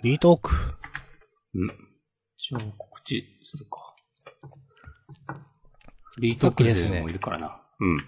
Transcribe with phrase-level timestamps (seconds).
[0.00, 0.50] フリートーク。
[1.54, 1.70] うん。
[2.38, 3.94] 一応告知するか。
[6.14, 7.60] フリートーク勢もいるからな。
[7.80, 7.98] うん。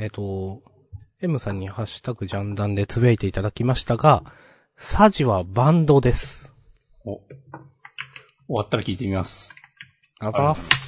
[0.00, 0.62] えっ、と、
[1.20, 4.22] M さんにハッシュタグジャンダンでつぶやいていただきましたが、
[4.76, 6.54] サジはバンドです。
[7.04, 7.16] お。
[7.16, 7.24] 終
[8.48, 9.56] わったら聞いてみます。
[10.20, 10.86] あざっす。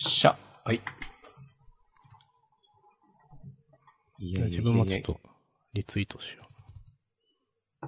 [0.00, 0.36] しゃ。
[0.64, 0.80] はい。
[4.18, 5.20] いやいやいやいや自分もちょっと、
[5.74, 7.86] リツイートしよう。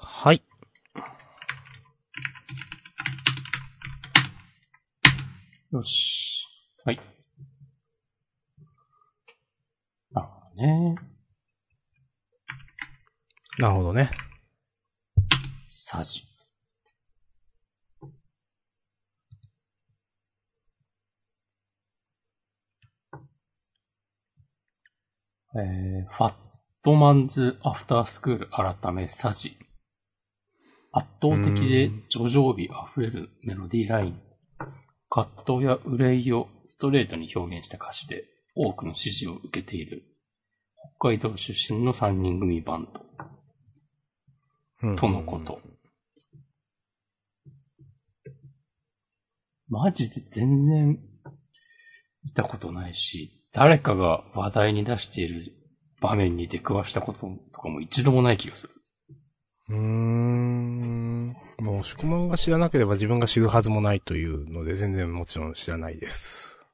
[0.00, 0.44] はい。
[5.72, 6.46] よし。
[6.84, 7.00] はい。
[10.12, 10.94] なるほどね。
[13.58, 14.12] なるほどね。
[15.68, 16.28] サジ。
[25.56, 26.34] えー、ファッ
[26.82, 29.56] トマンズアフタースクール改めサジ。
[30.92, 34.20] 圧倒的で叙情美あふれるメロディーライン。
[35.10, 40.02] 葛藤や憂いをストレートに表現した歌詞で多くの支持を受けている
[40.98, 43.00] 北海道出身の3人組バンド。
[44.82, 45.60] うんとのこと。
[49.68, 50.98] マジで全然
[52.24, 55.57] 見たことないし、誰かが話題に出している
[56.00, 58.70] 場面に出くわしたこととかも一度もない気がする。
[59.70, 61.36] うーん。
[61.58, 66.64] もう、押し込まんが知らなければ自分が知るはずもないというので、全然もちろん知らないです。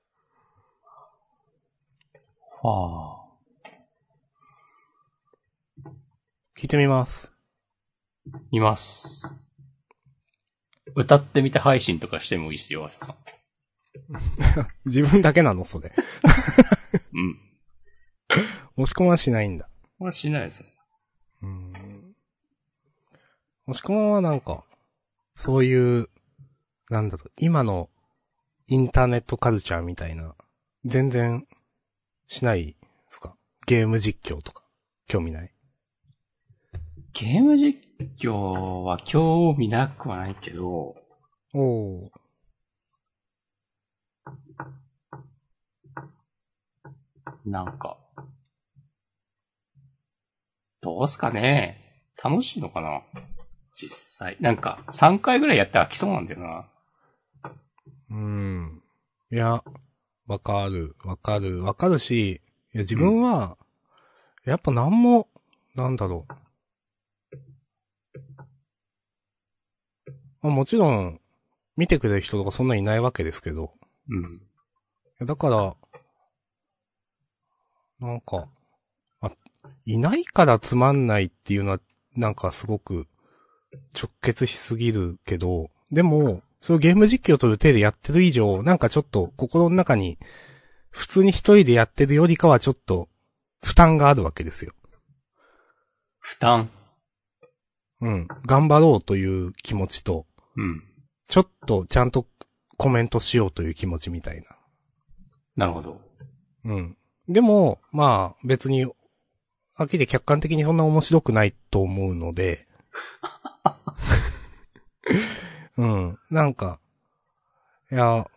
[2.63, 3.25] はあ。
[6.57, 7.33] 聞いてみます。
[8.53, 9.35] います。
[10.95, 13.17] 歌ってみて配信とかしてもいいっすよ、あさん。
[14.87, 15.65] 自分だけなの？
[15.65, 15.93] それ。
[17.13, 17.39] うん。
[18.77, 19.69] 押し込まんはしないんだ。
[19.99, 20.75] これしないですね。
[21.43, 21.73] うーん。
[23.67, 24.65] 押し込まんはなんか、
[25.35, 26.09] そういう、
[26.91, 27.89] なんだろう、今の
[28.67, 30.35] インターネットカルチャーみたいな、
[30.85, 31.47] 全然
[32.27, 32.77] しないで
[33.09, 33.37] すか？
[33.67, 34.65] ゲーム実況とか、
[35.07, 35.51] 興味ない？
[37.13, 37.79] ゲーム実
[38.19, 38.33] 況
[38.83, 40.97] は興味なくはないけど、
[41.55, 42.11] おー。
[47.47, 47.99] なんか、
[50.85, 51.81] どうすかね
[52.23, 53.01] 楽しいのかな
[53.75, 54.37] 実際。
[54.39, 56.69] なんか、3回ぐらいやったら飽きそうなんだよな。
[58.11, 58.83] うーん。
[59.33, 59.65] いや、
[60.27, 62.41] わかる、わかる、わかるし、い
[62.75, 63.57] や、自分は、
[64.45, 65.27] やっぱなんも、
[65.75, 66.35] なんだろう。
[70.43, 71.19] まあ、もちろん、
[71.79, 73.73] 見てくれる人とかそんなにいないわけですけど、
[74.11, 74.23] うん。
[74.23, 74.39] い
[75.21, 75.75] やだから、
[78.01, 78.49] なんか、あ、
[79.87, 81.81] いないからつまんないっていうのは、
[82.17, 83.07] なんかすごく
[83.95, 90.19] 直結しすぎるけど、でも、そういうゲーム実況という手でやってる以上、なんかちょっと心の中に、
[90.91, 93.09] 普通に一人でやってるよりかはちょっと、
[93.63, 94.73] 負担があるわけですよ。
[96.21, 96.71] 負担？
[98.01, 98.29] うん。
[98.47, 100.27] 頑張ろうという気持ちと、
[100.57, 100.83] うん。
[101.27, 102.27] ちょっとちゃんと
[102.77, 104.47] コメントしようという気持ちみたいな。
[105.57, 106.01] なるほど。
[106.65, 106.97] うん。
[107.29, 108.87] でも、まあ、別に、
[109.75, 112.67] はっきり客観的にそんな面白くないと思うので、
[115.77, 116.19] うん。
[116.31, 116.79] なんか、
[117.91, 118.29] いや、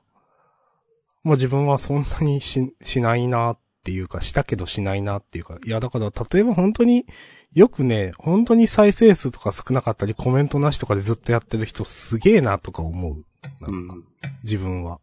[1.24, 7.06] もう自分はそんなにし、しないなっていうか、したけどしないなっていうか、いや、だから、例えば本当に、
[7.54, 13.26] よくね、本当に再生数とか少なかったり、コメントなしとかでずっとやってる人すげえなとか思う。
[13.62, 13.96] なうんか、
[14.44, 15.00] 自分は。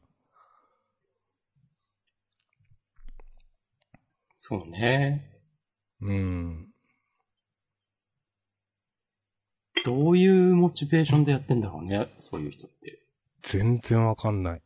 [4.36, 5.33] そうね。
[6.04, 6.68] うん。
[9.84, 13.00] どういうモチベーションでやってんだろうね、そういう人って。
[13.42, 14.62] 全然わかんない。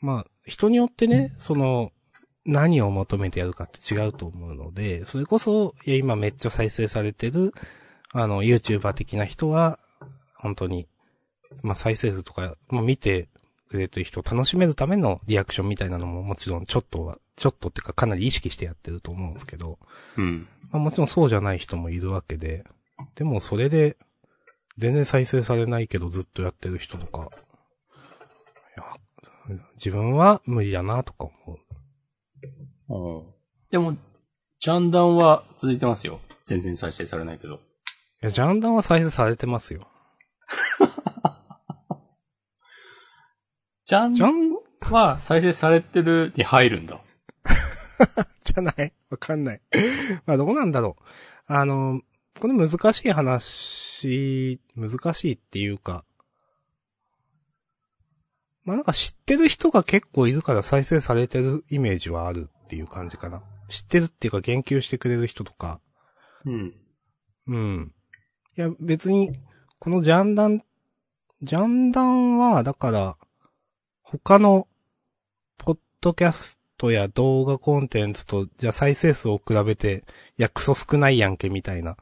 [0.00, 1.92] まあ、人によってね、その、
[2.46, 7.52] 何を求めてやるかって違うと思うので、それこそ、いや、今めっちゃ再生されてる、
[8.12, 9.78] あの、YouTuber 的な人は、
[10.36, 10.88] 本当に、
[11.62, 13.28] まあ再生数とか、まあ見て
[13.68, 19.78] くれてる人を楽しめるためのリアクションみたいなのももちろんちょっとは、ちょっとっていうかかなり意識してやってると思うんですけど、
[20.16, 20.46] うん。
[20.70, 22.64] まあもちろんそうじゃない人もいるわけで、
[23.14, 23.96] でもそれで、
[24.76, 27.30] 全然再生されないけどずっとやってる人とか、
[28.76, 31.58] いや自分は無理だなとか思
[32.88, 33.22] う。
[33.22, 33.32] うん。
[33.70, 33.96] でも、
[34.60, 36.20] ジャンダンは続いてますよ。
[36.44, 37.54] 全然再生されないけど。
[37.54, 37.58] い
[38.20, 39.88] や、ジャンダンは再生されてますよ。
[43.84, 47.00] ジャンジャン、は再生されてるに入るんだ。
[48.44, 49.60] じゃないわかんない。
[50.26, 51.04] まあ、どうなんだろう。
[51.46, 52.00] あの、
[52.38, 56.04] これ難しい話、難しいっていうか、
[58.64, 63.42] まあなんか知ってる人が結構いるから再生されてるイメージはあるっていう感じかな。
[63.68, 65.80] 知ってるっていうか言及してくれる人とか。
[66.44, 66.74] うん。
[67.48, 67.92] うん。
[68.56, 69.32] いや、別に、
[69.78, 70.62] このジャンダン、
[71.42, 73.16] ジャンダンは、だから、
[74.02, 74.68] 他の、
[75.58, 80.04] ポッドキャストや動画コンテンツと、じゃあ再生数を比べて、
[80.38, 81.98] いや、クソ少ないやんけ、みたいな。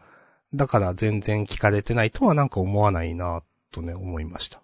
[0.54, 3.42] だから全然聞かれてないとはなんか思わないな、
[3.72, 4.62] とね、思いました。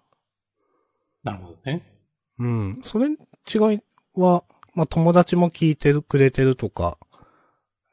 [1.23, 1.83] なるほどね。
[2.39, 2.79] うん。
[2.81, 3.81] それ、違い
[4.13, 6.97] は、まあ、友達も聞いてる、くれてるとか、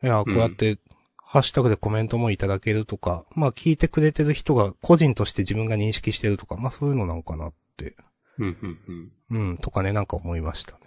[0.00, 0.78] いや、こうやって、
[1.16, 7.96] ハッシュタグでコメントもいただけるとか、まあ、聞いてくれてる人が個人として自分が認識してるとか、まあ、そういうのなんかなって、
[8.38, 9.48] うん、うん、うん。
[9.50, 10.81] うん、とかね、なんか思いましたね。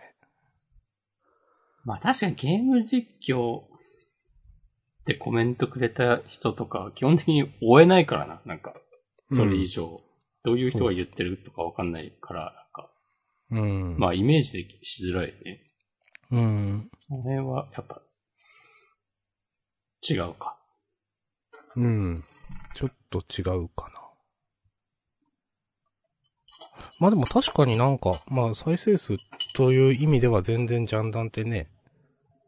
[1.86, 3.62] まあ確かにゲーム実況
[5.06, 8.74] でコメントくれた人とか、基本的に追えないからな、なんか。
[9.32, 9.98] それ以上。
[10.44, 12.92] どういう人が言ってるとかわかんないから、なんか。
[13.52, 13.98] うん。
[13.98, 15.62] まあイメージでしづらいね。
[16.32, 16.90] うん。
[17.10, 18.02] これは、やっぱ、
[20.08, 20.58] 違うか。
[21.76, 22.24] うん。
[22.74, 24.02] ちょっと違うかな。
[27.00, 29.18] まあでも確かになんか、まあ再生数
[29.54, 31.70] という意味では全然ジャンダンってね、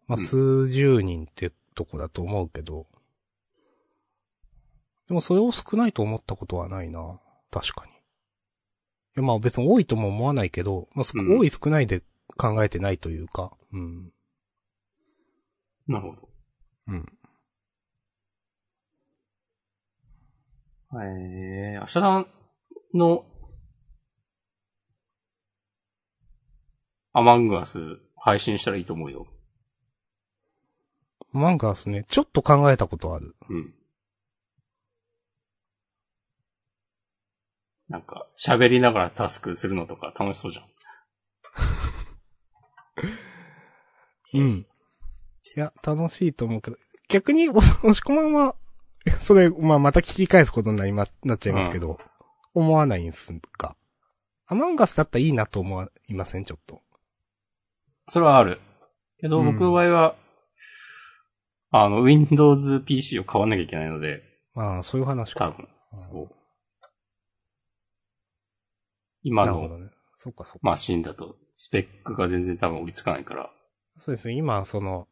[0.08, 2.88] まあうん数十人ってとこだと思うけど、
[5.08, 7.20] でもそれを少ないと思ったことはないな。
[7.52, 7.92] 確かに。
[7.92, 7.96] い
[9.18, 12.04] やまあ別に多いとも思わないけど、まあ、少うん多い少ないで
[12.38, 14.12] 考えてないというか、うん。
[15.88, 16.30] なるほど。
[16.88, 17.06] うん。
[20.94, 22.28] えー、明日さん
[22.94, 23.26] の、
[27.14, 27.80] アマングアス
[28.16, 29.28] 配信したらいいと思うよ。
[31.38, 33.36] マンガースね、ちょっと考えたことある。
[33.50, 33.74] うん。
[37.90, 40.66] なんか、喋りながらタスクするのとか楽しそうじゃん。
[44.34, 44.68] うん。
[45.56, 48.56] いや、楽しいと思うけど、逆に、お押し込まんは、
[49.22, 51.98] それ、まあ、また聞き返すことになりま、なっちゃいますけど、
[52.54, 53.78] 思わないんすか？
[54.48, 56.46] アマンガスだったらいいなと思いません？
[56.46, 56.82] ちょっと。
[58.10, 58.60] それはある。
[59.20, 60.16] けど、うん僕の場合は、
[61.72, 64.24] あの、Windows PC を買わなきゃいけないので、
[64.54, 65.50] まあ、そういう話か。
[65.50, 66.36] 多分、そう。
[69.24, 69.90] 今のね。
[70.16, 70.60] そっかそっか。
[70.64, 73.52] マシンだと、スペックが全然多分追いつかないから。
[73.98, 75.08] そうですね、今、その、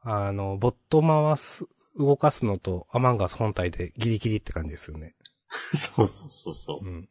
[0.00, 1.66] あの、ボット回す、
[1.96, 5.14] 動かすのと、アマンガス本体でギリギリって感じですよね。
[5.74, 6.86] そうそうそうそう。
[6.86, 7.08] うん。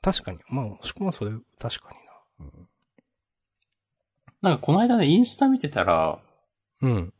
[0.00, 0.38] 確かに。
[0.48, 2.08] まあ、押し込まんはそれ、確かにな。
[4.40, 6.22] なんかこの間ね、インスタ見てたら、
[6.80, 7.12] うん。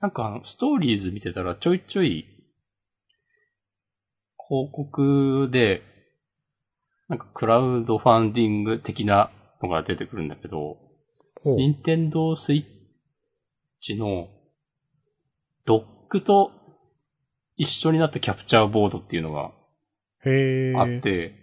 [0.00, 0.06] うん。
[0.06, 2.26] なんかあの、ストーリーズ見てたらちょいちょい、
[4.48, 5.82] 広告で、
[7.08, 9.30] なんかクラウドファンディング的な
[9.62, 10.78] のが出てくるんだけど。
[11.44, 12.64] ニンテンドースイッ
[13.80, 14.28] チの
[15.64, 16.52] ドックと
[17.56, 19.52] 一緒になったキャプチャーボードっていうのが。
[20.76, 21.34] あって、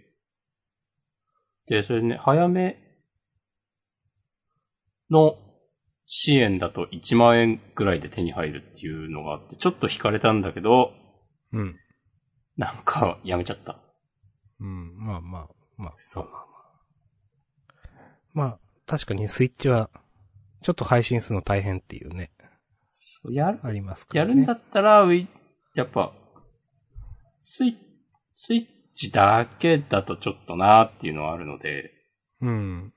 [1.66, 2.78] で、それね、早め
[5.10, 5.36] の
[6.10, 10.94] 支援だと1万円ぐらいで手に入るっていうのがあって、ちょっと惹かれたんだけど、
[11.52, 11.76] うん。
[12.56, 13.78] なんかやめちゃった。
[14.58, 14.96] うん。
[14.96, 16.28] まあまあ、まあ、そう。
[18.32, 19.90] まあ、確かにスイッチは、
[20.62, 22.32] ちょっと配信するの大変っていうね、
[22.86, 24.30] そうやる、ありますからね。
[24.30, 25.26] やるんだったら、ウィ
[25.74, 26.12] やっぱ、
[27.42, 27.74] スイッ、
[28.34, 31.92] スイッチだけだとちょっとなーっていうのはあるので、
[32.40, 32.94] うん。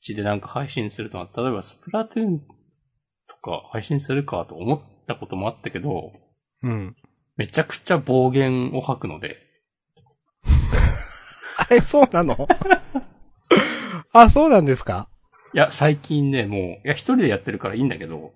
[0.00, 2.40] チでなんか配信するとな例えばスプラトゥーン
[3.28, 6.12] とか配信するかと思ったこともあったけど、
[6.62, 6.96] うん。
[7.36, 9.38] めちゃくちゃ暴言を吐くので、
[11.56, 12.48] あれ、そうなの？
[14.12, 15.08] あ、そうなんですか？
[15.54, 18.32] いや、最近ね、もう、いや、一人でやってるからいいんだけど、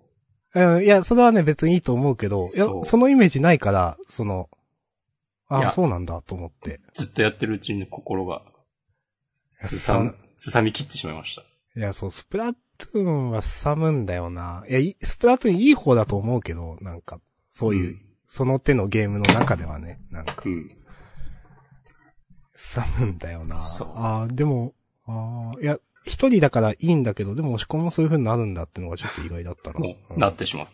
[0.54, 4.48] うん、いや、それはね、別にいいと思うけど、いやそ、のイメージないから、その、
[5.48, 6.80] あ、そうなんだと思って。
[6.94, 8.42] ずっとやってるうちに心が、
[9.58, 11.42] すさすさみ切ってしまいました。
[11.76, 14.64] いや、そう、スプラトゥーンは寒んだよな。
[14.68, 20.70] いや、いスプラトゥーンいい方だと思うけど、なんか、そういう、その手のゲームの中ではね、なんかう、ん。
[22.54, 23.56] 寒んだよな。
[23.56, 24.74] そうああ、でも、
[25.06, 29.80] ああ、いや、一人だからいいんだけど、でも押し込みもそういう風になるんだってのがちょっと意外だったな。
[29.80, 30.68] もう、うんなってしまう。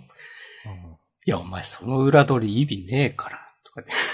[0.67, 4.05] うんいや、お前その裏取り意味ねえから、とか言って。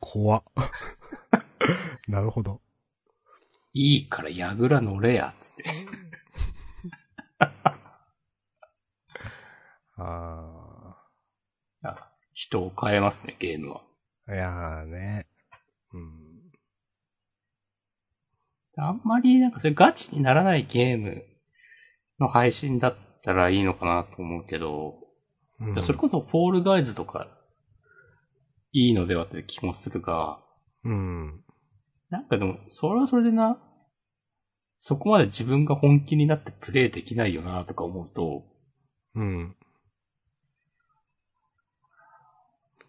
[0.00, 0.42] 怖っ。
[2.08, 2.62] なるほど。
[3.72, 5.64] いいから矢倉乗れや、つって。
[9.96, 10.96] あ
[11.82, 13.82] あ人を変えますね、ゲームは。
[14.26, 14.34] あ。
[14.34, 15.26] いやーね。
[15.92, 16.52] うん。
[18.76, 21.22] あんまりなんかそれガチにならないゲーム
[22.18, 24.94] の配信だったらいいのかなと思うけど、
[25.58, 27.28] うんそれこそフォールガイズとか
[28.72, 30.40] いいのではという気もするが、
[30.84, 31.44] うん。
[32.10, 33.58] なんかでも、それはそれでな、
[34.80, 38.44] そこまで自分が本気になってプレイできないよなとか思うと、
[39.14, 39.56] うん。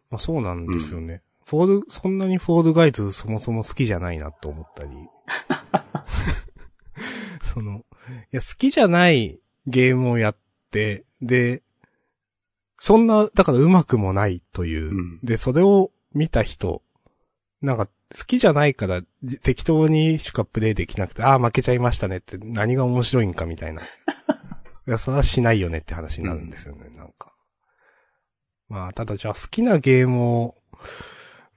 [0.09, 1.21] まあそうなんですよね。
[1.45, 4.91] フォール、そんなにフォールガイズそもそも好きじゃないなと思ったり。
[7.53, 7.81] その、い
[8.31, 10.37] や、好きじゃないゲームをやっ
[10.71, 11.61] て、で、
[12.79, 14.89] そんな、だから上手くもないという。
[14.89, 16.81] うんで、それを見た人、
[17.61, 17.87] なんか、
[18.17, 23.81] 好きじゃないから、じ適当にしかプレイできなくて、ああ、負けちゃいましたねって、何が面白いんかみたいな。
[24.87, 27.33] いや、それはしないよねって話になるんですよね、なんか。
[28.67, 30.55] まあ、ただじゃあ好きなゲームを、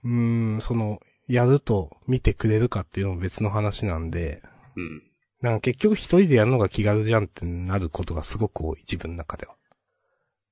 [0.05, 4.43] うーん、その、やると見てくれるかっていうのも別の話なんで、
[4.77, 5.03] うん。
[5.41, 9.55] なんか結局一人でやるのが気軽じゃんってなることがすごく多い、自分の中では。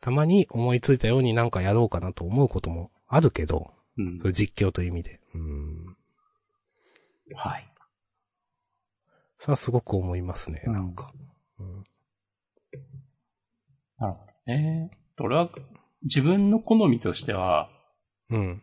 [0.00, 4.28] たまに思いついたようになんかやろうかなと思うこともあるけど、うんそ。
[4.28, 5.20] れ実況という意味で。
[5.34, 5.91] うーん。
[7.34, 7.68] はい。
[9.38, 11.12] それはすごく思いますね、うんなんか。
[11.58, 11.84] うん。
[13.98, 14.90] なるほどね。
[15.20, 15.50] 俺は、
[16.02, 17.68] 自分の好みとしては、
[18.30, 18.62] うん。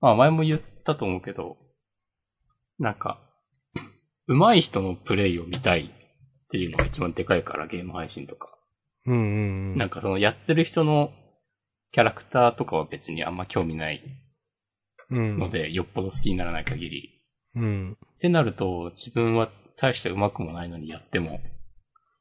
[0.00, 1.56] まあ前も言ったと思うけど、
[2.78, 3.18] なんか、
[4.26, 8.56] 上手い人のプレイを見たいっていうのが一番でかいから、ゲーム配信とか。
[9.06, 9.78] うんうんうん。
[9.78, 11.12] なんかそのやってる人の
[11.92, 14.02] キャラクターとかは別にあんま興味ない
[15.10, 15.38] うん。
[15.38, 17.15] ので、よっぽど好きにならない限り。
[17.56, 17.96] うん。
[18.16, 21.40] ってなると、自分は大して上手くもないのにやっても、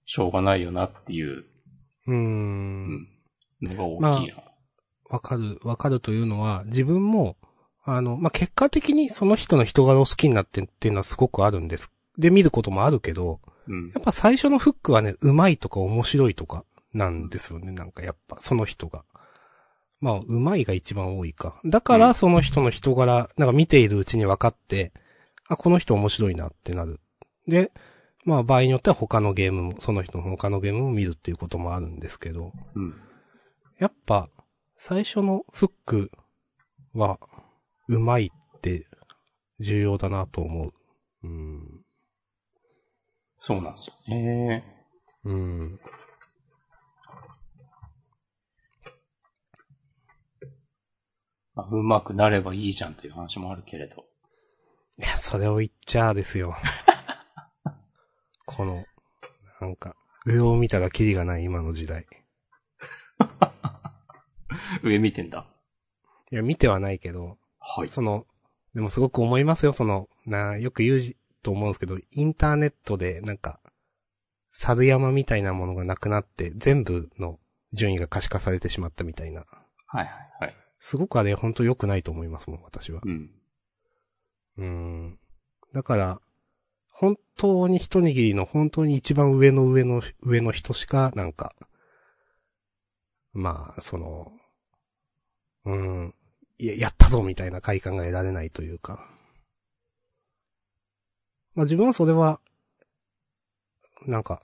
[0.06, 1.46] しょうがないよなっていう
[2.08, 3.08] うーん。
[3.62, 4.36] のが大きいな。
[5.10, 7.38] わかる、わかるというのは、自分も、
[7.84, 11.92] あの、まあ、結果的にその人の人柄を好きになってっていうのはすごくあるんです。
[12.18, 17.72] で、見ることもあるけど、うんやっぱ最初のフックはね、うまいとか面白いとかなんですよね。
[17.72, 19.04] なんかやっぱ、その人が。
[20.02, 21.60] まあ、うまいが一番多いか。
[21.66, 24.92] だかうんら、その人の人柄、なんか見ているうちに分かって、
[25.48, 27.00] あ、この人面白いなってなる。
[27.48, 27.72] で、
[28.24, 32.96] まあ、場合によっては他のゲームも、その人の他のゲームも見るっていうこともあるんですけど、うん。
[33.78, 34.30] やっぱ、
[34.78, 36.12] 最初のフック
[36.94, 37.20] は、
[37.88, 38.88] うまいって、
[39.60, 40.74] 重要だなと思う。
[41.24, 41.86] うん。
[43.38, 44.64] そうなんですよね。
[45.24, 45.80] うん。
[51.54, 54.05] まあ、上手くなればいいじゃんという話もあるけれど。
[54.98, 56.56] いや、それを言っちゃあですよ。
[58.46, 58.86] この、
[59.60, 62.08] なんか、上を見たらキリがない今の時代。
[64.84, 65.48] 上見てんだ。
[66.32, 67.90] いや、見てはないけど、はい。
[67.90, 68.26] その、
[68.74, 73.60] でもすごく思いますよ、その、な、よく言うと思うんですけど、インターネットで、なんか、
[74.52, 77.40] 猿山みたいなものがなくなって、全部の
[77.74, 79.46] 順位が可視化されてしまったみたいな。
[79.88, 80.08] はいはい
[80.40, 80.56] はい。
[80.80, 83.02] すごくあれ、本当良くないと思いますもん、私は。
[83.04, 83.32] うん。
[84.58, 85.20] うーん。
[85.74, 86.22] だから、
[86.92, 91.54] 本当に一握りの本当に一番上の上の上の人しか、なんか、
[93.34, 94.32] まあ、その、
[95.66, 96.16] うーん、
[96.58, 99.10] いや、やったぞみたいな快感が得られないというか。
[101.54, 102.40] まあ自分はそれは、
[104.06, 104.42] なんか、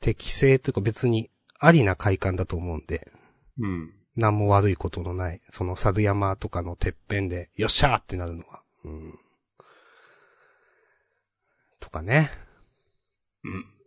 [0.00, 3.10] 適正というか別にありな快感だと思うんで。
[3.58, 3.94] うん。
[4.16, 8.62] 何も悪いことのない、その猿山とかのてっぺんで、よっしゃーってなるのは。
[8.84, 9.18] うん。
[11.80, 12.30] とかね。
[13.44, 13.80] うん。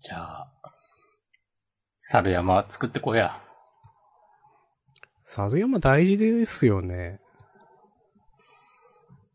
[0.00, 0.52] じゃあ、
[2.00, 3.42] 猿山作ってこうや。
[5.24, 7.20] 猿山大事ですよね。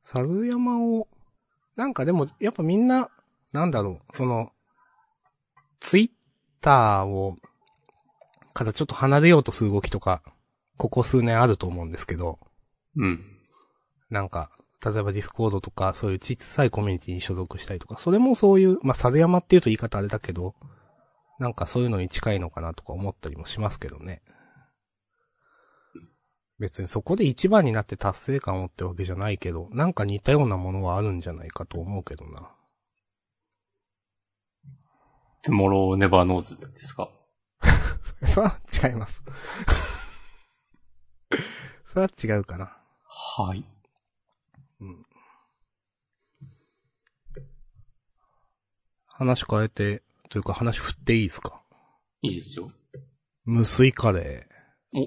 [0.04, 1.08] 猿山を、
[1.76, 3.10] なんかでも、やっぱみんな、
[3.52, 4.52] なんだろう、その、
[5.80, 6.10] ツイッ
[6.62, 7.38] ターを、
[8.54, 10.22] からちょっと離れようとする動きとか、
[10.78, 12.40] ここ数年あると思うんですけど、
[12.96, 13.24] うん。
[14.10, 14.52] なんか、
[14.84, 20.56] 例えばディスコードとか、そういう小さいコミュニティに所属したりとか、それもそういう、まあ、猿山っていうと言い方あれだけど、
[21.40, 24.22] なんかそういうのに近いのかなとか思ったりもしますけどね。
[26.60, 32.52] 別にそこで一番になって達成感を持ってわけじゃないけど、なんか似たようなものはあるんじゃないかと思うけどな。
[35.42, 37.10] トゥモローネバーノーズですか？
[38.28, 39.22] それは違います。
[41.86, 42.78] それは違うかな。
[43.06, 43.66] はい。
[44.80, 45.06] うん。
[49.08, 51.64] 話変えて、というか話振っていいですか？
[52.22, 52.72] いいですよ。
[53.46, 55.00] 無水カレー。
[55.00, 55.02] お。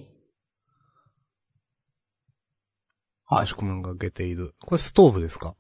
[3.35, 3.55] はいもし。
[3.57, 4.55] が挙げている。
[4.61, 5.57] これストーブですか？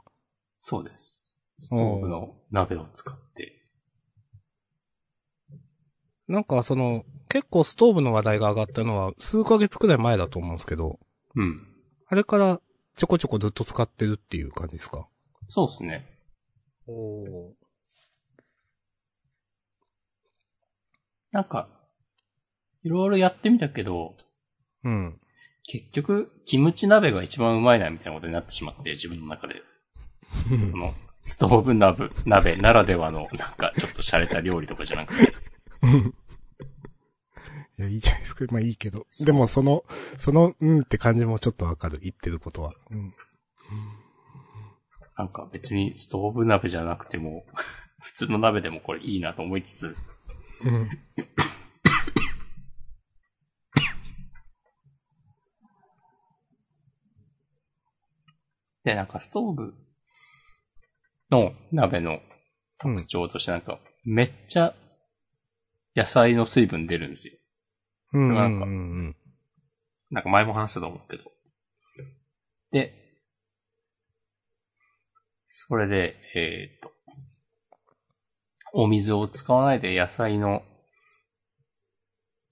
[0.60, 1.38] そうです。
[1.58, 3.55] ストーブの鍋を使って。
[6.28, 10.98] なんかその、結構ストーブの話題が上がったのは数ヶ月くらい前だと思うんですけど、
[11.34, 11.66] うん。
[12.08, 12.60] あれから
[12.96, 15.06] ちょこちょこずっと使ってるっていう感じですか？
[15.48, 16.06] そうですね。
[16.88, 17.52] お
[21.32, 21.68] なんか、
[22.82, 24.16] いろいろやってみたけど、
[24.84, 25.20] うん。
[25.64, 29.62] 結局、キムチ鍋が一番うまいなみたいなことになってしまって、自分の中で。
[30.72, 35.32] この、ストーブ鍋、鍋ならではの、なんか、ちょっと洒落た料理とかじゃなくて、
[37.78, 38.44] いや、いいじゃないですか。
[38.50, 39.06] まあいいけど。
[39.20, 39.84] でもその、
[40.18, 41.98] その、うんって感じもちょっとわかる。
[42.02, 42.72] 言ってることは。
[42.90, 43.14] うん。
[45.16, 47.44] なんか別にストーブ鍋じゃなくても、
[48.00, 49.96] 普通の鍋でもこれいいなと思いつつ、
[50.64, 50.88] うん。
[58.84, 59.74] で、なんかストーブ
[61.30, 62.20] の鍋の
[62.78, 64.74] 特徴としてなんか、めっちゃ
[65.96, 67.34] 野菜の水分出るんですよ。
[68.12, 68.34] うん。
[68.34, 68.74] なんかうんう
[69.08, 69.16] ん
[70.10, 71.24] なんか前も話したと思うけど。
[72.70, 72.92] で、
[75.48, 76.92] それで、えーっと、
[78.72, 80.62] お水を使わないで野菜の、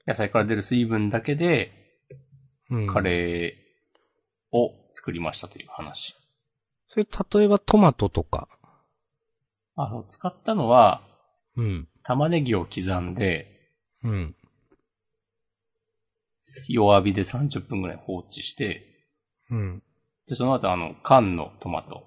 [0.06, 1.84] 野菜から出る水分だけで
[2.70, 2.86] うん。
[2.86, 6.16] カレーを作りましたという話。
[6.88, 7.06] それ、
[7.38, 8.48] 例えばトマトとか。
[9.76, 11.06] あの、使ったのは、
[11.56, 11.88] うん。
[12.04, 13.70] 玉ねぎを刻んで、
[14.02, 14.36] うん。
[16.68, 19.06] 弱火で30分くらい放置して、
[19.50, 19.82] うん。
[20.28, 22.06] で、その後あの、缶のトマト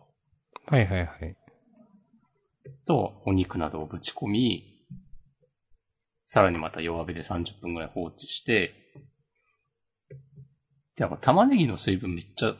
[0.68, 1.36] はいはいはい。
[2.86, 4.86] とお肉などをぶち込み、
[6.28, 8.74] さらにまた弱火で30分くらい放置して、
[10.96, 12.56] で、なんか玉ねぎの水分めっちゃ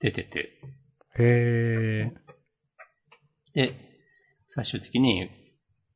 [0.00, 0.60] 出てて、
[1.18, 2.12] へえ。
[3.54, 3.74] で、
[4.48, 5.30] 最終的に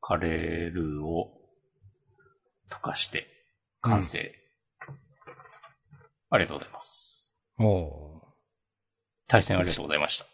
[0.05, 1.31] カレールーを
[2.69, 3.29] 溶かして
[3.81, 4.35] 完成。
[6.29, 7.33] ありがとうございます。
[7.59, 8.23] おー
[9.29, 10.27] 対戦ありがとうございました。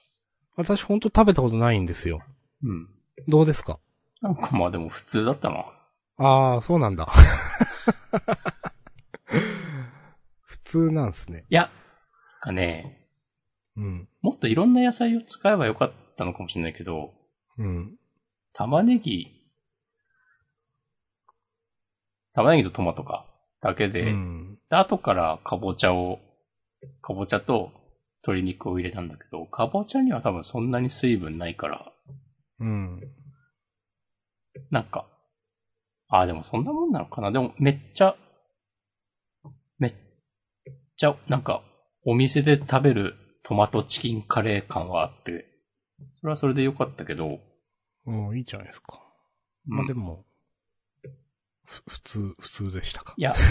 [0.57, 2.23] 私ほんと食べたことないんですよ。
[2.65, 2.89] うん。
[3.29, 3.79] どうですか？
[4.23, 5.67] なんかまあでも普通だったな。
[6.17, 7.07] ああ、そうなんだ。
[10.43, 11.45] 普通なんすね。
[11.51, 11.71] いや、
[12.41, 13.07] かね、
[13.77, 14.09] うん。
[14.23, 17.13] もっといろんな野菜を使えばよかったのかもしれないけど、
[17.59, 17.97] うん。
[18.53, 19.38] 玉ねぎ、
[22.39, 23.27] 玉ねぎとトマトか、
[23.61, 24.59] だけで、うん。
[24.71, 26.21] で後からかぼちゃを、
[27.03, 27.73] かぼちゃと
[28.23, 31.93] 鶏肉を入れたんだけど、かぼちゃには多分そんなに水分ないから、
[32.61, 33.01] うん。
[34.71, 35.07] なんか、
[36.09, 37.33] ああ、でもそんなもんなのかな。
[37.33, 38.15] でもめっちゃ、
[39.79, 39.95] めっ
[40.97, 41.63] ちゃ、なんか、
[42.05, 45.47] お店で食べるトマトチキンカレー感はあって、
[46.21, 47.41] それはそれでよかったけど、
[48.05, 49.03] もういいじゃないですか。
[49.69, 50.28] うんまあでも、ふ
[51.87, 53.15] 普通、普通でしたか？
[53.17, 53.35] いや。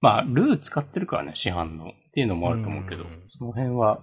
[0.00, 1.90] まあ、ルー使ってるからね、市販の。
[1.90, 4.00] っていうのもあると思うけどうん、その辺は、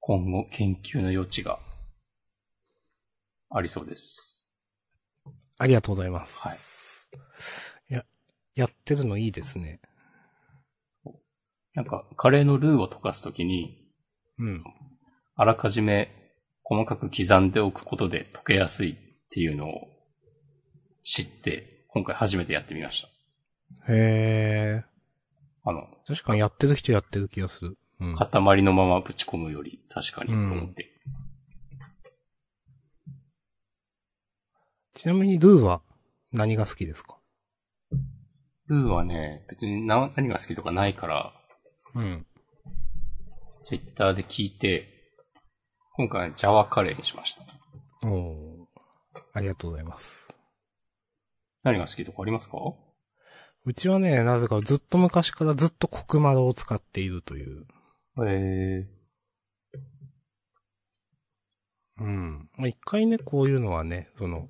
[0.00, 1.60] 今後研究の余地が
[3.50, 4.48] ありそうです。
[5.58, 6.38] ありがとうございます。
[6.46, 6.58] はい。
[7.90, 8.04] いや、
[8.54, 9.80] やってるのいいですね。
[11.74, 13.88] なんか、カレーのルーを溶かすときに、
[14.38, 14.64] うん。
[15.36, 16.32] あらかじめ
[16.64, 18.96] 細かく刻んでおくことで溶けやすい
[19.28, 19.88] っていうのを
[21.04, 23.08] 知って、今回初めてやってみました。
[23.92, 24.84] へえ。
[25.64, 27.76] あの、確かにやってる人やってる気がする。
[28.00, 28.16] うん。
[28.16, 30.94] 塊のままぶち込むより確かにと思って。
[34.94, 35.82] ちなみにルーは
[36.32, 37.18] 何が好きですか？
[38.66, 41.32] ルーはね、別にな何が好きとかないから、
[41.94, 42.26] うん。
[43.62, 45.12] ツイッターで聞いて、
[45.96, 47.42] 今回はジャワカレーにしました。
[48.08, 48.57] おー
[49.32, 50.32] ありがとうございます。
[51.62, 52.58] 何が好きとかありますか？
[53.64, 57.66] うちはね、なぜかずっと昔からずっとコクマロを使っているという。
[58.26, 58.86] え
[62.00, 62.48] うん。
[62.56, 64.48] まあ、一回ね、こういうのはね、その、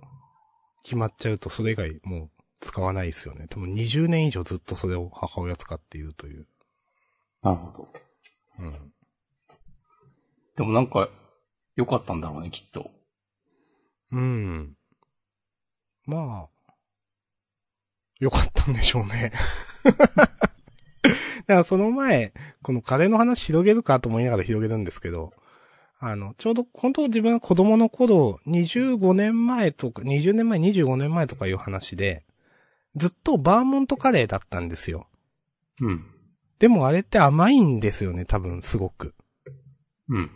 [0.83, 3.47] 決まっちゃうとそれ以外もう使わないですよね。
[3.49, 6.47] 多分20年以上ずっとそれを母親使っているという。
[7.43, 7.89] なるほど。
[8.61, 8.93] うん。
[10.57, 11.09] でもなんか、
[11.77, 12.91] 良かったんだろうね、きっと。
[14.13, 14.77] うん。
[16.07, 16.49] まあ、
[18.21, 19.33] よかったんでしょうね。
[19.85, 25.33] だからその前、このカレーの話広げるかと思いながら広げるんですけど、
[26.01, 32.25] あの、ちょうど、本当自分が子供の頃、25年前とか、20年前、25年前とかいう話で、
[32.97, 35.09] ずっとバーモントカレーだったんですよ。
[35.81, 36.07] うん。
[36.59, 39.15] でもあれって甘いんですよね、多分、すごく。
[40.09, 40.31] うん。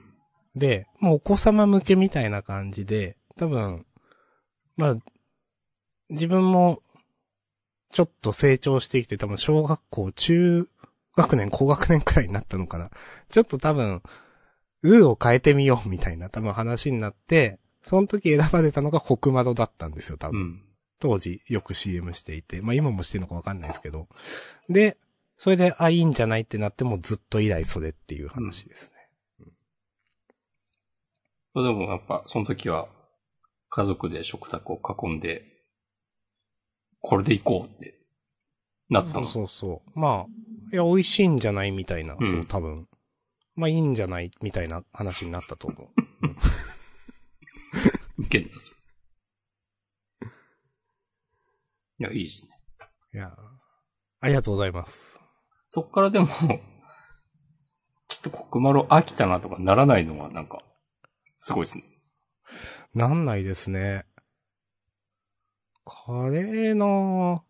[0.55, 3.87] で、もうお子様向けみたいな感じで、多分、
[4.77, 4.97] まあ、
[6.11, 6.83] 自分も、
[7.91, 10.69] ちょっと成長してきて、多分小学校、中
[11.17, 12.91] 学年、高学年くらいになったのかな。
[13.29, 14.03] ちょっと多分、
[14.83, 20.41] ルーを変えてみようみたいな多分話になって、その時選ばれたのが北窓だったんですよ、多分。
[20.41, 20.63] うん。
[20.99, 24.09] 当時よく CM していて、まあ今もしてるのかわかんないですけど。
[24.69, 24.97] で、
[25.37, 28.93] それで、あ、いいんじゃないってなってもずっと以来それっていう話ですね。
[31.55, 32.89] でもやっぱ、その時は、
[33.75, 35.47] 家族で食卓を囲んで、
[37.01, 37.95] これで行こうって、
[38.91, 39.27] なったの。
[39.27, 39.99] そうそう。
[39.99, 40.33] まあ、
[40.73, 42.87] いや、美味しいんじゃないみたいな、うんそう、多分。
[43.55, 45.91] まあ、いいんじゃないみたいな話になったと思
[48.19, 48.23] う。
[48.23, 48.77] いけんだ、それ。
[52.01, 52.53] いや、いいですね。
[53.15, 53.35] いや、
[54.21, 55.19] ありがとうございます。
[55.69, 56.45] そっからでも、ちょ
[58.19, 60.59] っと国丸飽きたなとかならないのはなんか、
[61.41, 61.85] すごいですね。
[62.95, 64.05] なんないですね。
[65.85, 67.43] カレーなぁ。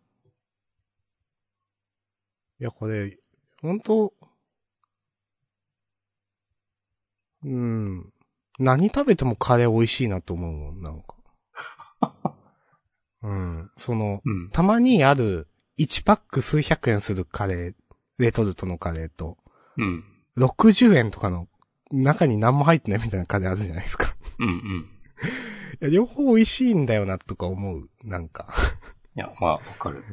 [2.59, 3.17] いや、これ、
[3.61, 4.13] ほんと、
[7.43, 8.13] うん。
[8.59, 11.15] 何食べてもカレー美味しいなと思うもん、なんか。
[13.23, 13.71] うん。
[13.77, 14.49] その、うん。
[14.51, 17.73] たまにある1パック数百円するカレー、
[18.17, 19.37] レトルトのカレーと、
[19.77, 20.03] うん。
[20.37, 21.47] 60円とかの
[21.91, 24.15] 中に何も入ってないみたいなカレーあるじゃないですか。
[24.39, 24.89] うんうん。
[25.81, 27.89] いや、両方美味しいんだよなとか思う。
[28.03, 28.47] なんか。
[29.15, 30.03] いや、まあ、わかる。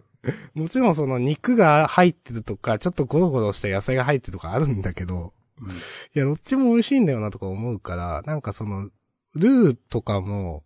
[0.55, 5.71] もちろんその肉が入ってるとか、ちょっとゴロゴロした野菜が入ってるとかあるんだけど、うん。
[5.71, 5.73] い
[6.15, 8.91] や、どっちも美味しいんだよなとか思うから、なんかその、
[9.35, 10.65] ルーとかも、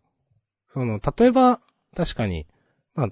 [0.68, 1.60] その、例えば、
[1.96, 2.46] 確かに、
[2.94, 3.08] まあ、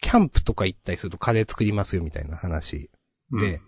[0.00, 2.90] キャンプとか行ったりするとカレー作りますよみたいな話
[3.32, 3.60] で、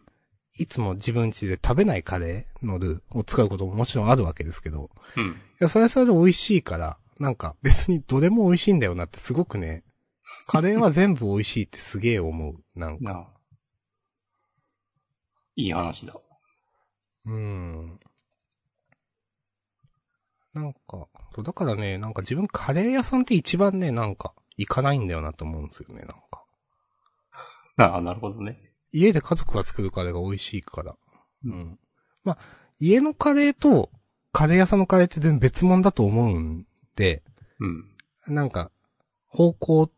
[0.59, 5.25] いつも自分家で食べないカレーのルーを使うことももちろんあるわけですけど、うん。
[5.27, 9.85] いや、それはそれで美味しいから、なんか別にどれも美味しいんだよなってすごくね、
[10.47, 12.57] カレーは全部美味しいってすげえ思う。
[12.79, 13.33] なんか。
[15.57, 16.15] いい話だ。
[17.27, 18.01] うーん。
[20.55, 26.45] なんか、そうだからね、なんか自分カレー屋さんって一番ね、なんか、行かないんだよなと思うんですよね、なんか。
[27.77, 28.68] ああ、なるほどね。
[28.93, 30.97] 家で家族が作るカレーが美味しいから。
[31.45, 31.79] うん。
[32.25, 32.39] まあ、
[32.79, 33.91] 家のカレーと、
[34.33, 37.23] カレー屋さんのカレーって全然別物だと思うんで、
[37.61, 38.35] うん。
[38.35, 38.71] なんか、
[39.27, 39.91] 方向、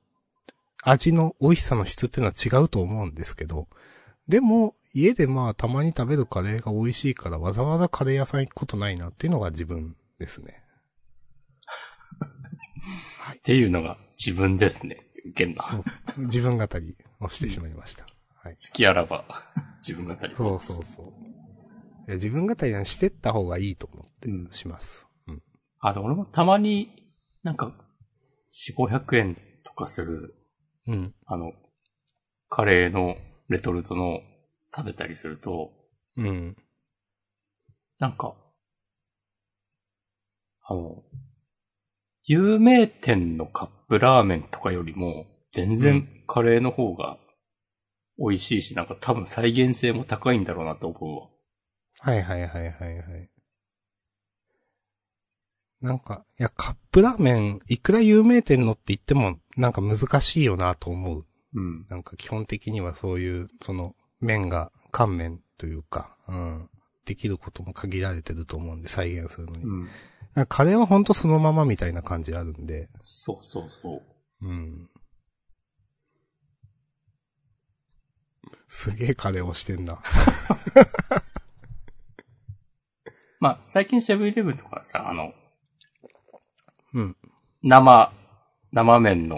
[0.82, 3.68] 味の美味しさの質っていうのは違うと思うんですけど、
[4.28, 10.62] でも、家でまあたまに食べるカレーが美味しいからわざわざカレー屋さん行くことないなっていうのが自分ですね。
[13.38, 15.06] っていうのが自分ですね。
[15.24, 15.64] いけんな。
[15.64, 15.82] そう。
[16.22, 18.06] 自分語りをしてしまいました。
[18.42, 18.54] はい。
[18.54, 19.24] 好きあらば、
[19.86, 20.34] 自分語り。
[20.34, 21.02] そうそうそ
[22.08, 22.14] う。
[22.14, 25.06] 自分語りはしてった方がいいと思ってうんします。
[25.26, 25.42] うん。
[25.78, 27.74] あ、でも俺もたまに、なんか、
[28.50, 30.34] 4、500円とかする、
[30.86, 31.14] うん。
[31.26, 31.52] あの、
[32.48, 33.16] カレーの
[33.48, 34.20] レトルトの
[34.74, 35.72] 食べたりすると、
[36.16, 36.56] うん。
[37.98, 38.34] なんか、
[40.62, 41.04] あの、
[42.24, 47.18] 有名店のカップラーメンとかよりも、全う然カレーの方が
[48.20, 51.28] 美味しいし、なんか多分再現性も高いんだろうなと思うわ。
[52.00, 53.30] はいはいはいはいはい。
[55.80, 61.26] なんか、いや、カップラーメン、いくら有名店のって言っても、なんか難しいよなと思う。
[61.54, 61.86] うん。
[61.88, 66.70] なんか基本的にはそういう、その、麺が乾麺というか、うん。
[67.06, 69.64] できることも限られてると思うんで、再現するのに。
[69.64, 70.46] うん。
[70.46, 74.02] カレーはほんとそのままみたいな感じあるんで、そうそうそ
[74.42, 74.46] う。
[74.46, 74.90] うん。
[78.68, 79.98] すげえカレーをしてんな。
[83.40, 85.32] まあ、最近セブンイレブンとかさ、あの、
[86.92, 87.16] うん。
[87.62, 88.12] 生、
[88.72, 89.36] 生麺の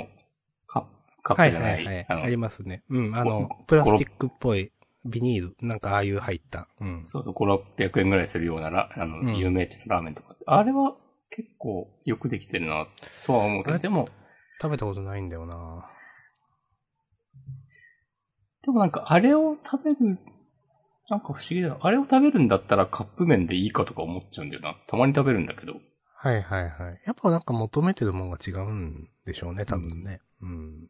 [0.67, 0.89] カップ
[1.23, 1.67] カッはいプじゃな。
[1.73, 2.07] はいいはい。
[2.09, 2.83] あのありますね。
[2.89, 4.73] うん、あのご、プラスチックっぽい
[5.05, 6.69] ビニール、なんかああいう入った。
[6.81, 7.05] うん。
[7.05, 10.97] そうそう、5、600円ぐらいするようなラ、あの、うん有名店のラーメンとかって、あれは
[11.31, 12.87] 結構よくできてるな、
[13.27, 14.09] とは思うけど、でも、
[14.61, 15.89] 食べたことないんだよな
[18.63, 20.19] でもなんか、あれを食べる、
[21.09, 21.79] なんか不思議だな。
[21.81, 24.77] あれを食べるんだったらカップ麺でいいかとか思っちゃうんだよな。
[24.87, 25.75] たまに食べるんだけど。
[26.17, 27.03] はいはいはい。
[27.05, 30.21] やっぱなんか求めてるものが違うんでしょうね、多分ね。
[30.41, 30.89] うん。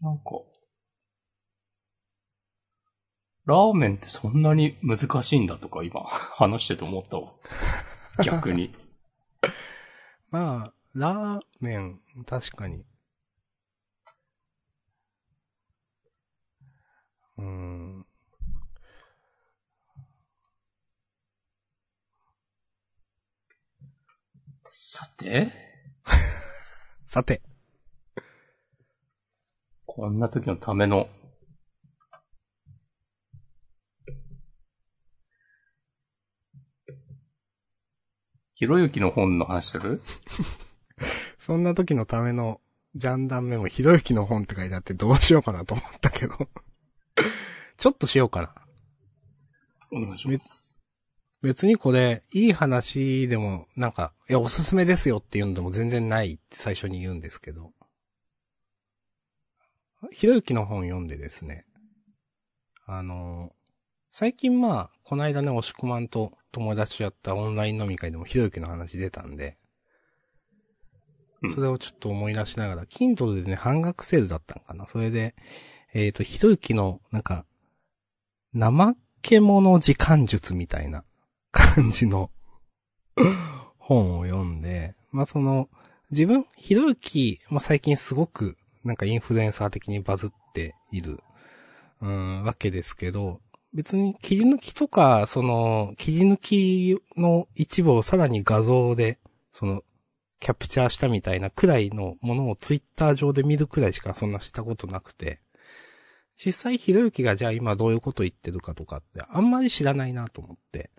[0.00, 0.24] なんか、
[3.46, 7.32] ラーメンってそんなに難しいんだとか今話してて思ったわ。
[8.24, 8.72] 逆に。
[10.30, 12.84] まあ、ラーメン、確かに。
[17.38, 18.06] うーん。
[24.68, 25.52] さて、
[27.06, 27.42] さて。
[29.86, 31.08] こんな時のための、
[38.54, 40.00] ひろゆきの本の話する？
[41.38, 42.60] そんな時のための
[42.94, 46.36] ジャンダンメモ、ひろゆきの本って書いてあってどうしようかなと思ったけど。
[47.76, 48.54] ちょっとしようかな。
[49.92, 50.78] お願いします。
[51.42, 57.72] 別にこれ、いい話でも、なんか、いや、おすすめですよっていうのでも全然ないって最初に言うんですけど。
[60.10, 61.66] ひろゆきの本読んでですね。
[62.86, 63.52] あの、
[64.10, 69.58] 最近まあ、この間ね、押し込まんと友達とやったオンライン飲み会でもひろゆきの話出たんで、
[71.42, 74.86] うんそれをちょっと思い出しながら、Kindle でね、半額セールだったのかな。
[74.86, 75.34] それで、
[75.92, 77.44] えっ、と、ひろゆきの、なんか、
[78.56, 81.04] 怠け者時間術みたいな
[81.50, 82.30] 感じの
[83.78, 85.68] 本を読んで、まあその、
[86.10, 91.20] 自分、ひろゆき、まあ最近すごく、なんかインフルエンサー的にバズっている、
[92.00, 93.40] うん、わけですけど、
[93.72, 99.18] 別に切り抜きとか、その、切り抜きの一部をさらに画像で、
[99.52, 99.82] その、
[100.38, 105.40] キャプチャーしたみたいなくらいのものをツイッター上で見るくらいしかそんなしたことなくて、
[106.36, 110.90] 実際ひろゆきがじゃあ今どういうこと言ってるかとかってあんまり知らないなと思って、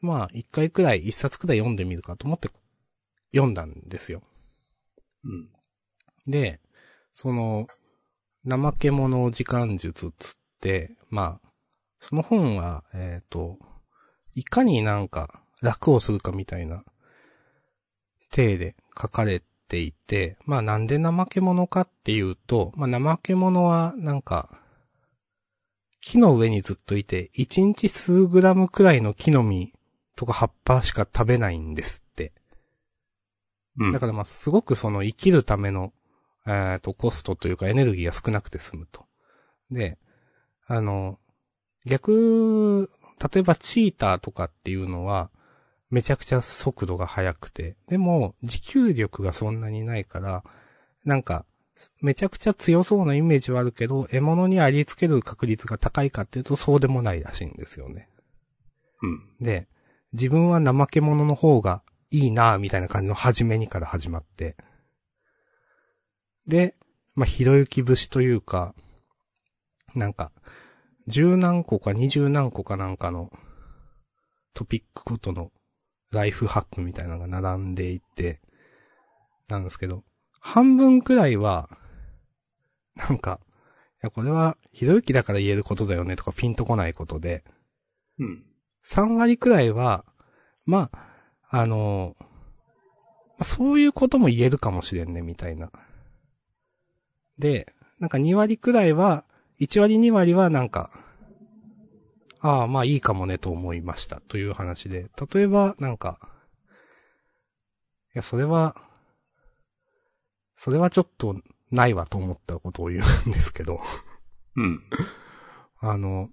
[0.00, 2.48] まあ一回くらい、一冊くらい読んでみるかと思って
[3.32, 4.22] 読んだんですよ。
[5.24, 5.50] うん。
[6.26, 6.60] で、
[7.12, 7.66] その、
[8.48, 11.50] 怠け者時間術つって、まあ、
[11.98, 13.58] その本は、えっ、と、
[14.34, 16.82] いかになんか楽をするかみたいな、
[18.30, 24.50] 体で書かれていて、まあなんで怠け者かっていうと、まあ怠け者はなんか、
[26.02, 29.72] 木の上にずっといて、一日数グラムくらいの木の実
[30.16, 32.32] とか葉っぱしか食べないんですって。
[33.78, 33.92] うん。
[33.92, 35.92] だからまあ、すごくその生きるための、
[36.46, 39.04] えっ、と、コストというかエネルギーが少なくて済むと。
[39.70, 39.98] で、
[40.66, 41.18] あの、
[41.86, 42.90] 逆、
[43.32, 45.30] 例えばチーターとかっていうのは、
[45.90, 50.44] めちゃくちゃ速度が速くて、でも、持久力がそんなにないから、
[51.04, 51.44] なんか、
[52.00, 58.08] めちゃくちゃ強そうなイメージはあるけど、獲物にありつける確率が高いかっていうとそうでもないらしいんですよね。
[59.02, 59.44] うん。
[59.44, 59.66] で、
[60.12, 64.56] 自分は怠け者の方がいいなぁみたいな感じの初めにから始まって。
[66.46, 66.76] で、
[67.14, 68.74] まあ、ひろゆき節というか、
[69.94, 70.32] なんか、
[71.06, 73.30] 十何個か二十何個かなんかの
[74.54, 75.50] トピックごとの
[76.10, 78.40] ライフハックみたいなのが並んでいて、
[79.48, 80.04] なんですけど、
[80.40, 81.68] 半分くらいは、
[82.96, 83.40] なんか、
[84.02, 87.44] いや、これは、ひろゆきだから言えることだよねとかピンとこないことで、
[88.18, 88.44] うん。
[88.84, 90.04] 3割くらいは、
[90.64, 92.26] まあ、あの、ま
[93.40, 95.70] あそういうことも言えるかもしれんね、みたいな。
[97.38, 99.24] で、なんか2割くらいは、
[99.60, 100.90] 1割2割はなんか、
[102.40, 105.10] ああ、まあいいかもねと思いました、という話で。
[105.32, 106.18] 例えば、なんか、
[108.14, 108.76] いや、それは、
[110.56, 111.36] それはちょっと
[111.70, 113.80] ないわと思ったことを言うんですけど。
[114.56, 114.82] うん。
[115.78, 116.28] あの、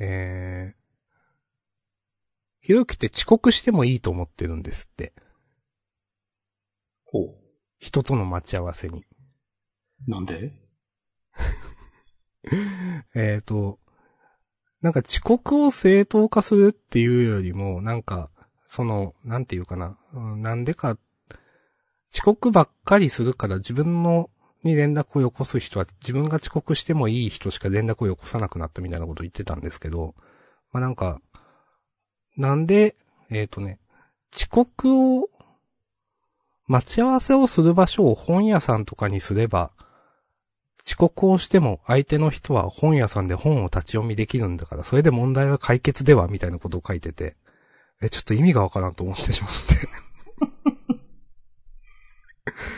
[0.00, 0.82] えー、
[2.60, 5.12] ひろゆきって遅刻してもいいと思ってるんですって。
[7.04, 7.34] ほう。
[7.78, 9.04] 人との待ち合わせに。
[10.08, 10.52] なんで？
[13.14, 13.78] えっ、と、
[14.82, 18.30] なんか遅刻を正当化するっていうよりも、なんか、
[18.66, 20.98] その、なんていうかな、うんなんでか、
[22.14, 24.28] 遅刻ばっかりするから自分の
[24.62, 30.14] に連絡をよこす人は自分が遅刻してもいい人しか連絡をよこさなくなったみたいなこと言ってたんですけど、
[30.72, 31.20] まあなんか、
[32.36, 32.96] なんで、
[33.30, 33.78] えっ、とね、
[34.34, 35.28] 遅刻を、
[36.66, 39.72] 待ち合わせをする場所を本屋さんとかにすれば、
[40.84, 47.36] 遅刻をしても相手の人は本屋さんで本を立ち読みできるんだから、それで問題は解決ではみたいなことを書いてて、
[48.00, 50.02] え、ちょっと意味がわからんと思ってしまって。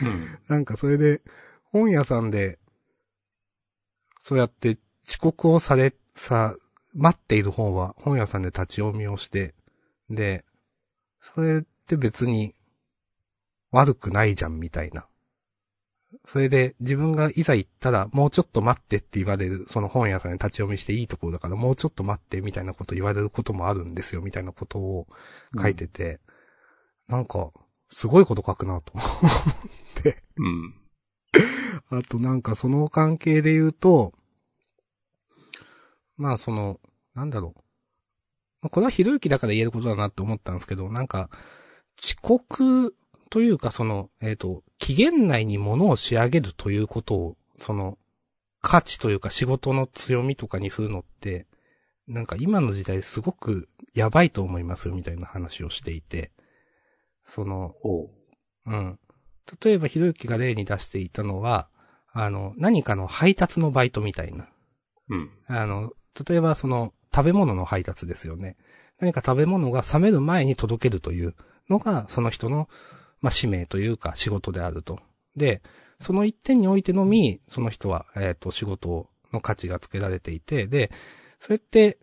[0.05, 0.39] うん。
[0.47, 1.21] なんかそれで、
[1.71, 2.59] 本屋さんで、
[4.21, 6.55] そうやって遅刻をされ、さ、
[6.93, 9.55] 待っている本は本屋さんで立ち読みをして、
[10.09, 10.45] で、
[11.19, 12.53] それって別に
[13.71, 15.07] 悪くないじゃんみたいな。
[16.25, 25.07] それで自分がいざ行ったらもうちょっと待ってって言われる、その本屋さんで立ち読みしていいところだからもうちょっと待ってみたいなこと言われることもあるんですよみたいなことを
[25.59, 26.19] 書いてて、
[27.07, 27.51] なんか、
[27.89, 30.23] すごいこと書くなと思って。
[30.37, 30.73] うん。
[31.89, 34.13] あとなんかその関係で言うと、
[36.17, 36.79] まあその、
[37.13, 37.61] なんだろう。
[38.61, 41.29] まあこれはひろゆきだから言えることだなって思ったんですけど、なんか、
[42.01, 42.95] 遅刻
[43.29, 47.97] というかその、えっ、と、期限内に物を仕上げるということを、その、
[48.61, 51.45] 価値というか仕事の強みとかにするのって、
[52.07, 56.31] なんか今の時代すごくやばいと思いますよみたいな話をしていて、
[57.23, 58.09] その、おう。
[58.67, 58.99] うん。
[59.63, 61.69] 例えば、ひろゆきが例に出していたのは、
[62.11, 64.47] あの、何かの配達のバイトみたいな。
[65.09, 65.31] うん。
[65.47, 65.91] あの、
[66.27, 68.57] 例えばその、食べ物の配達ですよね。
[68.99, 71.35] 何か食べ物が冷める前に届けるという
[71.69, 72.69] のが、その人の、
[73.25, 74.99] まあ、使命というか仕事であると。
[75.35, 75.63] で、
[75.99, 80.91] その一点においてのみ、その人は、えっ、と、仕事の価値がつけられていて、で、
[81.39, 81.97] それって、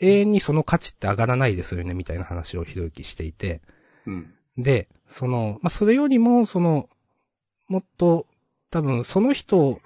[0.00, 3.60] 永遠にその価値って上がらないですよね、みたいな話をひろゆきしていて、
[4.06, 4.32] うん。
[4.56, 6.88] で、その、まあ、それよりも、その、
[7.68, 8.26] もっと、
[8.70, 9.82] 多分、その人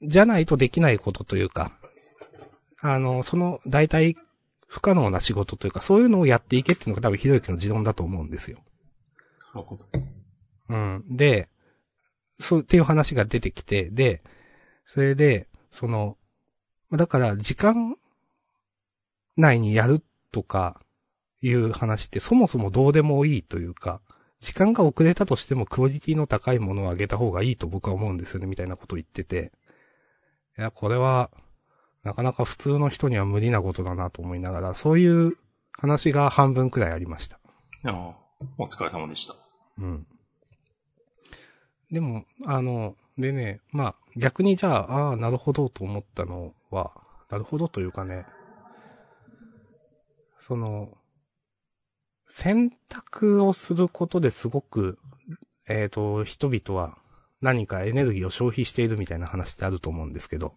[0.00, 1.72] じゃないとできないことというか、
[2.80, 4.16] あの、その、大体、
[4.66, 8.58] 不可能な仕事というか、そういうのをやっていけっていうのが多分、ひろゆきの持論だと思うんですよ。
[9.54, 9.84] なるほど。
[10.68, 11.04] うん。
[11.16, 11.48] で、
[12.40, 14.22] そう、っていう話が出てきて、で、
[14.84, 16.16] それで、その、
[16.92, 17.96] だから、時間
[19.36, 20.80] 内にやるとか、
[21.42, 24.00] いう話ってそもそもどうでもいいというか、
[24.40, 29.52] 時間が遅れたとしてもクオリティの高いものをあげた方がいいと僕は思うんですよね、みたいなことを言ってて。
[30.58, 31.30] いや、これは、
[32.04, 35.36] なかなか普通の人には無理なことだなと思いながら、そういう
[35.72, 37.38] 話が半分くらいありました。
[37.84, 38.16] ああ、
[38.58, 39.41] お疲れ様でした。
[39.78, 40.06] うん。
[41.90, 46.92] でも、あの、でね、まあ、逆にじゃあ、ああ、なるほどと思ったのは、
[47.30, 48.26] なるほどというかね、
[50.38, 50.96] その、
[52.26, 54.98] 選択をすることですごく、
[55.68, 56.96] えっ、と、人々は
[57.40, 60.54] 何かエネルギーを消費しているみたいな話ってあると思うんですけど、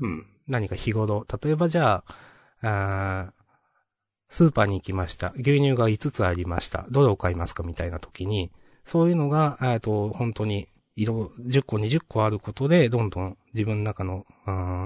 [0.00, 0.26] うん。
[0.48, 2.02] 何か日頃、例えばじゃ
[2.62, 3.41] あ、あー
[4.32, 5.34] スーパーに行きました。
[5.36, 6.86] 牛乳が5つありました。
[6.90, 8.50] どれを買いますかみたいな時に、
[8.82, 14.24] そういうのが、えっと、本当に、色、10個、20個あることで、どんどん自分の中の、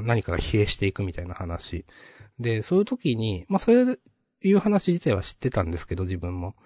[0.02, 1.84] 何かが疲弊していくみたいな話。
[2.40, 4.00] で、そういう時に、まあ、そう
[4.42, 6.56] いう話自体は知ってたんですけど、自分も。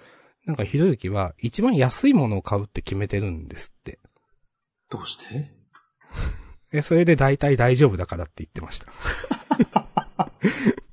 [0.47, 3.99] なんか、ひろゆきは、一番安いものを買うって決めてるんですって。
[4.89, 5.53] どうして？
[6.73, 8.87] え、それで大体大丈夫だからって言ってました。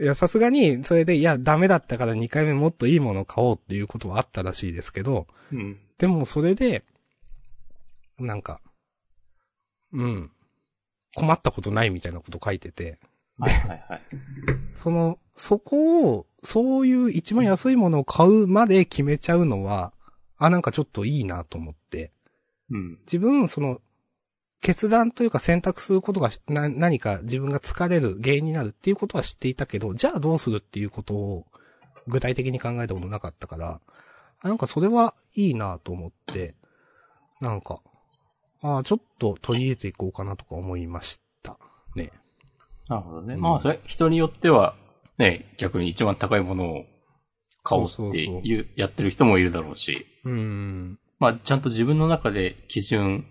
[0.00, 5.78] いや、さすがに、それで、いや、ダメだったから2回目もっといいものを買おうっていうことはあったらしいですけど、うん。
[5.98, 6.84] でもそれで、
[8.18, 8.60] なんか、
[9.92, 10.30] うん、
[11.16, 12.98] 困ったことないみたいなこと書いてて、
[13.38, 14.02] はいはいはい。
[14.74, 19.92] その、そこを、そういう一番安いものを買うまで決めちゃうのは、
[20.36, 22.12] あ、なんかちょっといいなと思って、
[22.70, 22.98] うん。
[23.00, 23.80] 自分、その、
[24.60, 31.46] 決断というか選択することがな何か自分が疲れる原因になるっていうことは知っていたけど、じゃあどうするっていうことを
[32.08, 33.80] 具体的に考えたことなかったから、
[34.40, 36.54] あなんかそれはいいなと思って、
[37.40, 37.80] なんか、
[38.62, 41.58] ああ、ちょっと取り入れていこうかなとか思いました。
[41.94, 42.10] ね。
[42.88, 43.34] なるほどね。
[43.34, 44.74] うんまあ、それ、人によっては、
[45.18, 46.84] ね、逆に一番高いものを
[47.62, 50.98] 買おうっていう、やってる人もいるだろうし、うーん。
[51.20, 53.26] まあ、ちゃんと自分の中で基準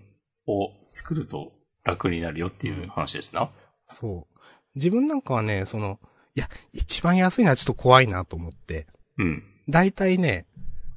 [0.46, 3.52] を作ると楽になるよっていう話ですな。
[3.88, 4.40] そう。
[4.76, 6.00] 自分なんかはね、その、
[6.36, 9.44] いや、一番安いのはちょっと怖いなと思って、うん。
[9.70, 10.48] 大体ね、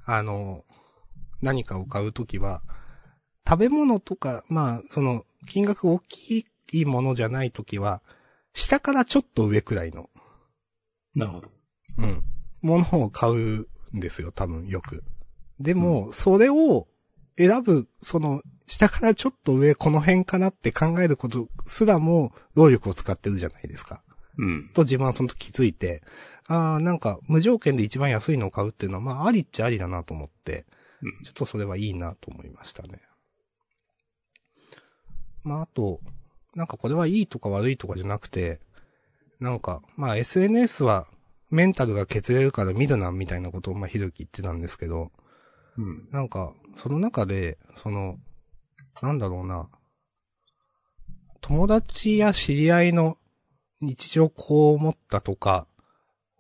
[0.05, 0.65] あの、
[1.43, 2.63] 何かを買うときは、
[3.47, 8.03] 食べ物とか、まあ、その、金額大きいものじゃないときは、
[8.53, 10.11] 下からちょっと上くらいの、
[11.15, 11.51] なるほど。
[11.99, 12.23] うん、
[12.63, 15.05] ものを買うんですよ、多分よく。
[15.59, 16.89] でも、それを
[17.37, 24.01] 選ぶ、その、下からちょっと上、この辺かなって考えることすらも、労力を使ってるじゃないですか。
[24.39, 24.71] うん。
[24.73, 26.05] と自分はその時気づいて、
[26.47, 30.67] ああ、なんか無条件で一番安いのを買うっていうのは、まあありっちゃありだなと思って、
[31.03, 33.01] うんちょっとそれはいいなと思いましたね。
[35.43, 35.99] まああと、
[36.55, 38.61] なんかこれはいいとか悪いとかじゃなくて、
[39.41, 41.07] なんか、まあ SNS は、
[41.51, 45.11] メンタルが削れるから見るな、みたいなことを、まあ、ひろゆき言ってたんですけど、
[45.77, 46.09] うん。
[46.13, 48.19] なんか、その中で、その、
[49.03, 49.69] なんだろうな、
[51.41, 53.17] 友達や知り合いの
[53.81, 55.67] 日常こう思ったとか、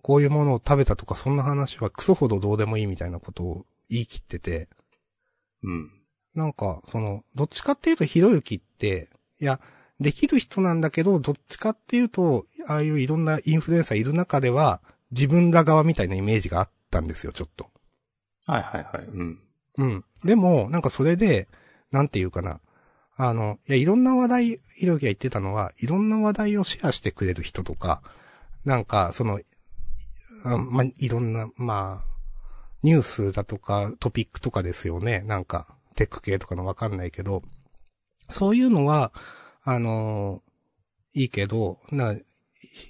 [0.02, 4.68] こういうものを食べたとか、そんな話はクソほどどうでもいいみたいなことを言い切ってて、
[5.62, 5.90] うん。
[6.34, 9.08] なんか、その、どっちかっていうと、ひろゆきって、
[9.40, 9.60] いや、
[9.98, 14.80] できる人なんだけど、どっちかっていうと、ああいういろんなインフルエンサーいる中では、
[15.10, 17.68] 自分ら側みたいなイメージがあったんですよ、ちょっと。
[18.46, 19.04] はいはいはい。
[19.04, 19.40] うん。
[19.76, 20.04] うん。
[20.24, 21.48] でも、なんかそれで、
[21.90, 22.60] なんていうかな。
[23.16, 28.02] あの、いや、いろんな話題、ひろきが言ってたのは、いろんな話題をシェアしてくれる人とか、
[28.64, 29.40] なんか、その、
[30.44, 32.10] あま、いろんな、まあ、
[32.82, 35.20] ニュースだとか、トピックとかですよね。
[35.26, 37.42] なんか、テック系とかのわかんないけど、
[38.30, 39.12] そういうのは、
[39.62, 40.42] あの
[41.12, 42.14] いいけど、な、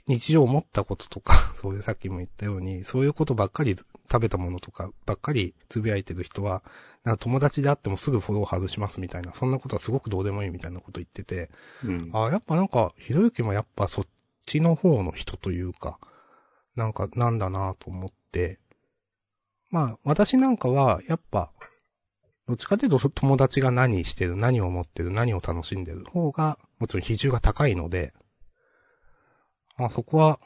[0.06, 3.76] 日常思ったこととか、 そういうさっきも言ったように、そういうことばっかり
[4.10, 6.62] 食べたものとかばっかりつぶやいてる人は、
[7.04, 11.50] なんか友達であってもすぐフォロー外しますみたいな、そんなことはすごくどうでもいいみたいなこと言ってて、
[11.84, 12.10] うん。
[12.12, 14.06] あやっぱなんか、ひろゆきもやっぱそっ
[14.44, 15.98] ちの方の人というか、
[16.74, 18.58] なんかなんだなと思って、
[19.70, 21.52] まあ私なんかはやっぱ、
[22.46, 28.12] どっちかというと友達が何してる、何を思ってる、何を楽しんでる方が、もちろん比重が高いので、
[29.76, 30.40] あそこは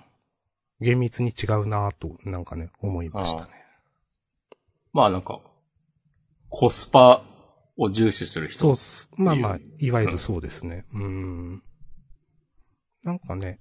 [0.85, 3.51] 厳密に違うなと、なんかね、思いましたね。
[4.93, 5.41] まあなんか、
[6.51, 7.25] コスパ
[7.77, 8.61] を重視する人。
[8.61, 9.09] そうっす。
[9.17, 10.85] まあまあいわゆるそうですね。
[10.93, 11.63] うーん。
[13.03, 13.59] なんかね、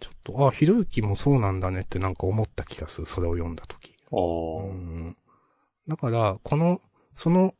[0.00, 3.06] ちょっと、あ、ひろゆきもそうなんだねってなんか思った気がする。
[3.06, 3.94] それを読んだとき。
[4.10, 5.16] おーうん。
[5.86, 6.80] だから、この、
[7.14, 7.54] その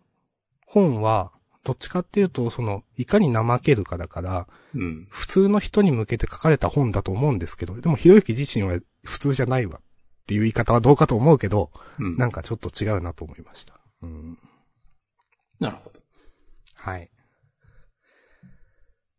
[0.67, 1.33] 本は、
[1.63, 5.07] どっちかっていうと、その、いかに怠けるかだから、うん。
[5.11, 9.83] 普通の人に向けて書かれた本だと思うんですけど、でもひろゆき自身は普通じゃないわっ
[10.27, 12.17] ていう言い方はどうかと思うけど、うん。
[12.17, 13.79] なんかちょっと違うなと思いました。
[14.03, 14.39] うん。
[15.59, 16.01] なるほど。
[16.77, 17.03] はい。
[17.03, 17.09] っ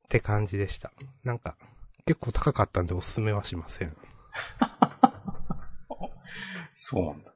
[0.10, 0.92] て感じでした。
[1.24, 1.58] なんか、
[2.06, 3.96] 結構高かったんでおすすめはしません。
[6.74, 7.34] そうなんだ。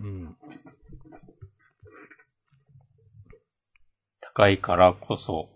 [0.00, 0.36] うん。
[4.36, 5.48] 高いからこそ、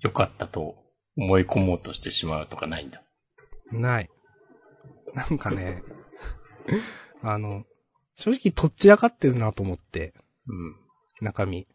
[0.00, 0.74] 良かったと
[1.16, 3.04] 思い込もうとしてしまうとかないんだ？
[3.70, 4.10] ない。
[5.14, 5.84] なんかね、
[7.22, 7.64] あの、
[8.16, 10.12] 正直とっちらかってるなと思って、
[10.48, 10.74] うん。
[11.20, 11.68] 中身。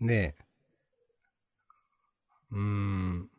[0.00, 0.36] で、
[2.52, 3.30] うーん。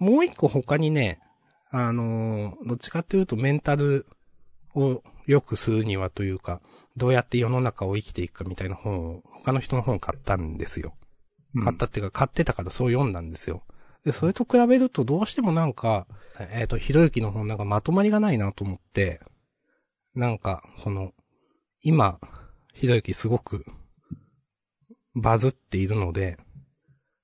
[0.00, 1.18] もう一個他にね、
[1.70, 4.04] あのーどっちかっていうとメンタル
[4.74, 6.60] を良くするにはというか、
[6.96, 10.94] どうやって世の中を生きていくかみたいな本を、他の人の本を買ったんですよ。
[11.62, 13.62] 買ったっていうか、買ってたからそう読んだんですよ。
[14.04, 16.06] で、それと比べるとどうしてもなんか、
[16.38, 19.20] えっ、と、ひろゆきの本なんかまとまりがないなと思って、
[20.14, 21.12] なんか、その、
[21.82, 22.20] 今、
[22.74, 23.64] ひろゆきすごく、
[25.14, 26.36] バズっているので、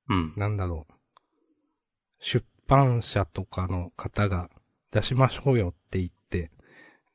[0.08, 0.32] うん。
[0.36, 0.92] なんだろう。
[2.18, 4.50] 出版社とかの方が
[4.90, 6.19] 出しましょうよって言って、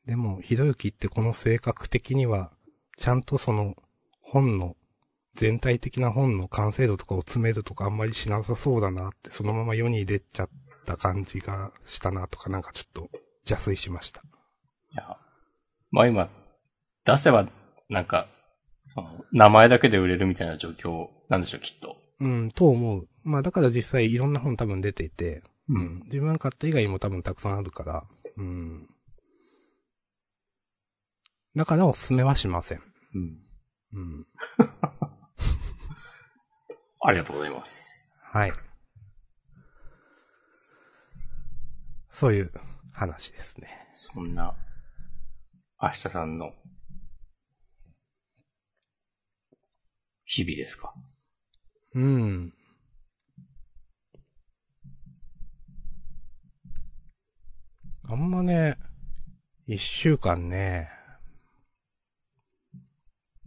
[0.06, 2.52] でも、ひろゆきってこの性格的には、
[2.96, 3.74] ちゃんとその、
[4.22, 4.76] 本の、
[5.34, 10.50] 全体的な本の完成度とかを詰めるとかあんまりしなさそうだなって、そのまま世に出ちゃっ
[10.86, 13.10] た感じがしたなとか、なんかちょっと
[13.48, 14.22] 邪推しました。
[14.92, 15.18] いや、
[15.90, 16.30] まあ今、
[17.04, 17.48] 出せば、
[17.88, 18.28] なんか、
[18.94, 21.96] その、名前だけで売れるみたいな状況なんでしょう、きっと。
[22.20, 23.08] うん、と思う。
[23.24, 26.02] まあだから実際いろんな本多分出ていて、ううん。。
[26.04, 28.04] 自分が買った以外にも多分たくさんあるから、
[28.36, 28.88] うん。
[31.56, 32.82] だからおすすめはしません。
[33.14, 33.38] うん。
[33.94, 34.26] うん。
[37.00, 38.14] ありがとうございます。
[38.20, 38.52] はい。
[42.10, 42.50] そういう
[42.92, 43.88] 話ですね。
[43.90, 44.54] そんな、
[45.80, 46.52] 明日さんの、
[50.24, 50.92] 日々ですか？
[51.94, 52.52] うん。
[58.08, 58.76] あんまね、
[59.66, 60.88] 一週間ね、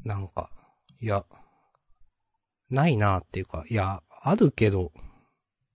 [0.05, 0.49] なんか、
[1.01, 1.25] いや、
[2.69, 4.91] ないなっていうか、いや、あるけど、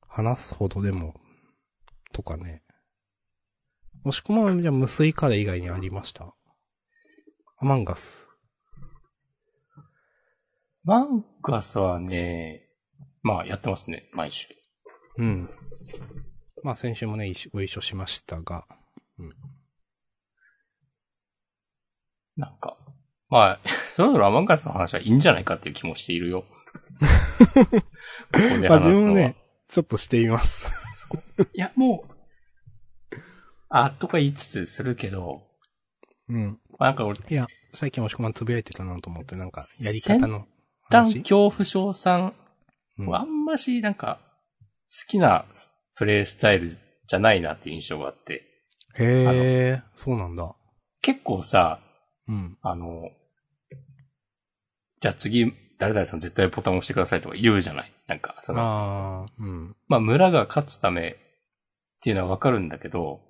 [0.06, 1.14] 話すほどでも、
[2.12, 2.62] とかね。
[4.04, 6.34] もしくは、じゃあ無水カレー以外にありました？
[7.56, 8.28] アマンガス。
[10.84, 12.68] マンガスはね、
[13.22, 14.48] まあやってますね、毎週。
[15.16, 15.50] うん。
[16.62, 18.66] まあ先週もね、ご一緒しましたが。
[22.36, 22.76] なんか、
[23.34, 26.44] まあ、そろそろアマンガスの話はいいんじゃないかっていう気もしているよ。
[27.50, 27.70] こ
[28.32, 29.34] こでまあ話すね、
[29.66, 30.68] ちょっとしています。
[31.52, 33.16] いや、もう、
[33.70, 35.42] あ、とか言いつつするけど、
[36.28, 36.60] うん。
[36.78, 40.46] なんか俺、いや、最近押し込まんつぶやいてたなと思って、なんか、やり方の
[40.86, 41.18] 一旦話？
[41.22, 42.34] 恐怖症さん
[43.00, 44.20] うんはあんまし、なんか、
[44.88, 45.44] 好きな
[45.96, 48.44] プレイスタイルじゃないなっていう印象があって、
[48.96, 50.54] へえ、そうなんだ。
[51.02, 51.80] 結構さ、
[52.28, 52.58] うん。
[52.62, 53.10] あの、
[55.04, 57.92] じゃあ次、誰々さん絶対ボタン押してくださいとか言うじゃない？
[58.06, 59.76] なんか、その、ああ、うん。
[59.86, 61.14] まあ村が勝つためっ
[62.00, 63.20] ていうのはわかるんだけど、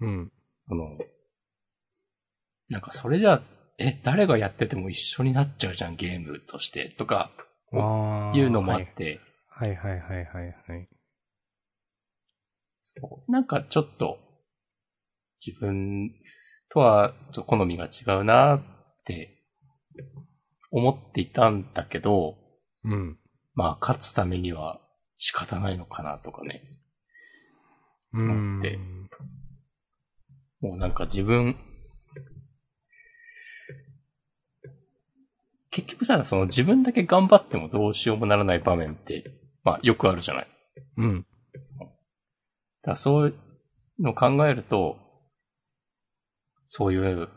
[0.00, 0.30] うん。
[0.68, 0.96] その、
[2.68, 3.42] なんかそれじゃあ、
[3.80, 7.32] え、誰がやってても一緒になっちゃうじゃん、ゲームとして、とか、
[7.72, 8.38] ああ。
[8.38, 9.18] いうのもあって、
[9.48, 10.88] はいはいはいはいはい。
[13.26, 14.18] なんかちょっと、
[15.44, 16.12] 自分
[16.68, 17.12] とは
[17.48, 18.62] 好みが違うなっ
[19.04, 19.42] て
[20.76, 22.36] 思っていたんだけど、
[22.82, 23.16] うん。
[23.54, 24.80] まあ勝つためには
[25.16, 26.62] 仕方ないのかなとかね。
[28.12, 28.60] うん。
[28.60, 28.76] で
[30.60, 31.56] もうなんか自分、
[35.70, 39.30] 結局さ、その自分だけ頑張ってもどうしようもならない場面って、
[39.62, 40.48] まあよくあるじゃない。
[40.96, 41.26] うん。
[42.82, 44.96] だそういうのを考えると、
[46.66, 47.28] そういう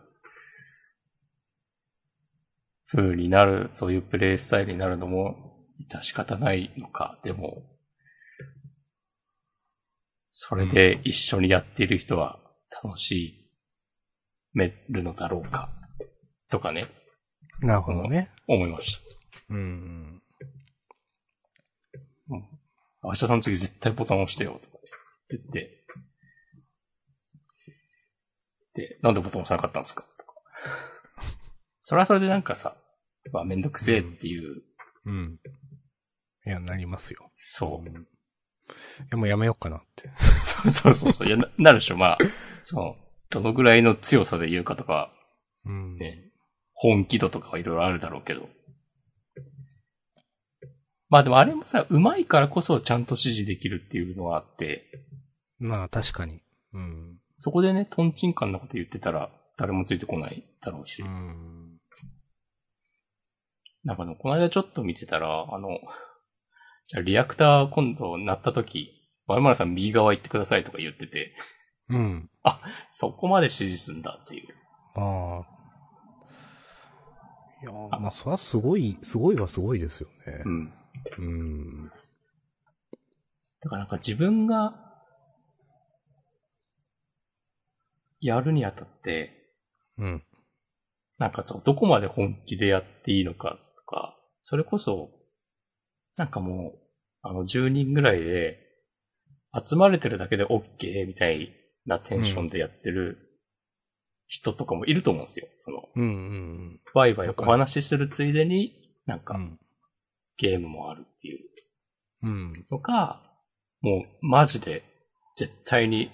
[2.87, 7.19] 風になる、そういうプレイスタイルになるのも致し方ないのか。
[7.23, 7.63] でも、
[10.31, 12.39] それで一緒にやっている人は
[12.83, 13.51] 楽し
[14.53, 15.69] めるのだろうか。
[16.49, 16.87] とかね、
[17.61, 18.31] なるほどね。
[18.47, 19.03] 思いました。
[19.49, 20.21] うん。
[23.03, 24.77] 明日さん次絶対ボタン押してよ、とか
[25.29, 25.85] 言って。
[28.73, 30.35] で、なんでボタン押さなかったんですかとか。
[31.87, 32.75] それはそれでなんかさ、
[33.31, 34.61] まあめんどくせえっていう、
[35.05, 35.39] うん。
[36.45, 37.31] いや、なりますよ。
[37.37, 37.89] そう。
[37.89, 37.93] い
[39.09, 40.11] や、もうやめようかなって。
[40.69, 41.27] そうそうそう。
[41.29, 41.95] いや、ななるでしょ。
[41.95, 42.17] まあ、
[42.65, 42.97] その、
[43.29, 45.13] どのぐらいの強さで言うかとか、
[45.65, 45.93] うん。
[45.93, 46.33] ね、
[46.73, 48.49] 本気度とかはいろいろあるだろうけど。
[51.07, 55.05] まあでもあれもさ、上手いからこそちゃんと指示できるっていうのはあって、
[55.57, 56.41] まあ、確かに。
[56.73, 57.17] うん。
[57.37, 61.01] そこでね、トンチンカンなこと言ってたら、誰もついてこないだろうし。
[61.01, 61.66] うん。
[63.87, 65.69] なんかね、この間ちょっと見てたら、あの、
[66.87, 68.91] じゃあリアクター今度鳴った時、
[69.27, 71.33] 丸丸さん右側行ってくださいとか言ってて、
[71.89, 72.29] うん。
[72.91, 74.47] そこまで指示すんだっていう。
[74.93, 75.57] まあ。
[77.63, 80.49] いや、まあ、それはすごい、すごいはすごいですよねう。
[80.49, 80.73] ん。
[81.19, 81.87] うん。
[83.61, 84.83] だからなんか自分が、
[88.19, 89.31] やるにあたって、
[89.97, 90.23] うん。
[91.19, 95.09] なんかそう、どこまで本気でやっていいのかとか、それこそ、
[96.17, 96.79] なんかもう、
[97.21, 98.59] あの、10人ぐらいで、
[99.67, 101.53] 集まれてるだけで OK みたい
[101.85, 103.17] なテンションでやってる
[104.27, 105.47] 人とかもいると思うんですよ。
[105.57, 108.73] その、うんうんワイワイお話しするついでに、
[109.05, 109.59] なんうかん。
[110.37, 111.39] ゲームもあるっていう
[112.23, 112.65] うん。
[112.69, 113.23] のか、
[113.81, 114.83] もうマジで
[115.35, 116.11] 絶対に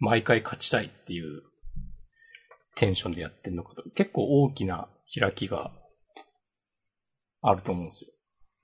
[0.00, 1.42] 毎回勝ちたいっていう
[2.74, 4.88] テンションでやってるのかと、結構大きな
[5.18, 5.72] 開きが
[7.48, 8.10] あると思うんですよ。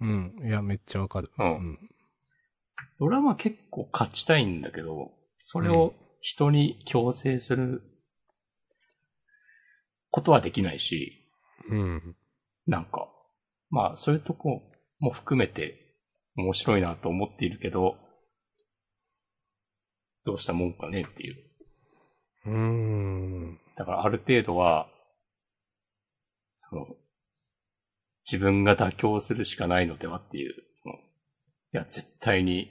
[0.01, 0.35] うん。
[0.45, 1.31] いや、めっちゃわかる。
[1.39, 1.79] うんうん。
[2.99, 7.83] 俺はまあ結構勝ちたいんだけど、それを人に強制する
[10.11, 11.29] ことはできないし、
[11.71, 12.17] うん。
[12.67, 13.09] なんか、
[13.71, 14.63] まあそういうとこ
[14.99, 15.95] も含めて
[16.37, 17.97] 面白いなと思っているけど、
[20.25, 21.37] どうしたもんかねっていう。
[22.47, 23.61] うーん。
[23.77, 24.89] だからある程度は、
[26.57, 26.87] その、
[28.33, 30.99] 自分が妥協するしかないのではっていう、そのい
[31.73, 32.71] や、絶対に、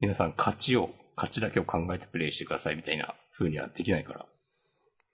[0.00, 4.26] 皆さん勝ちを、勝ちだけを考えてプレイしてくださいみたいな風にはできないから。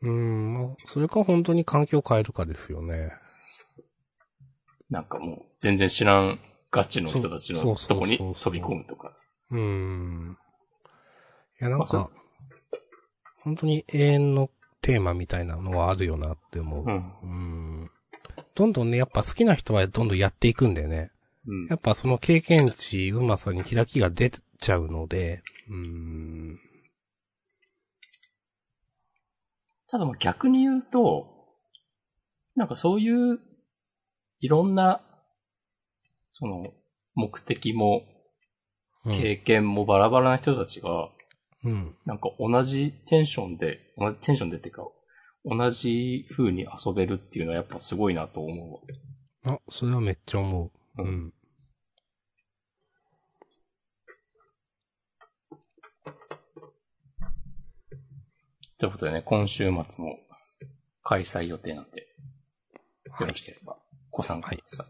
[0.02, 0.54] うーん。
[0.54, 3.12] まあ、それか本当に環境を変えるかですよね。
[4.90, 6.40] なんかもう、全然知らん
[6.72, 9.16] ガチの人たちのとこに飛び込むとか。
[9.52, 10.38] うーん。
[11.60, 12.10] いや、なんまあか、
[13.42, 16.84] 本当に永遠のテーマみたいなのはあるよなって思う。
[16.84, 17.12] うん。
[17.22, 17.26] う
[17.84, 17.90] ん。
[18.54, 21.10] どんどんね、やっぱ好きな人はどんどんやっていくんだよね。
[21.46, 21.76] うんや。
[21.76, 26.58] っぱその経験値、うまさに開きが出ちゃうので、うーん。
[29.88, 31.36] ただまあ逆に言うと、
[32.54, 33.38] なんかそういう、
[34.40, 35.00] いろんな、
[36.30, 36.72] その、
[37.14, 38.16] 目的も、うん
[39.08, 41.10] 経験もバラバラな人たちが、
[41.62, 41.96] うん。
[42.06, 44.88] なんか同じテンションで、同じテンションでっていうか、
[45.48, 48.80] 同じ風に遊べるっていうのはやっぱすごいなと思
[49.44, 49.54] うわ。
[49.54, 51.02] あ、それはめっちゃ思う。
[51.02, 51.32] ううんん。
[58.78, 59.72] ということでね、今週末
[60.04, 60.18] も
[61.04, 62.08] 開催予定なんで、
[63.20, 63.78] よろしければ
[64.10, 64.84] ご参加くださ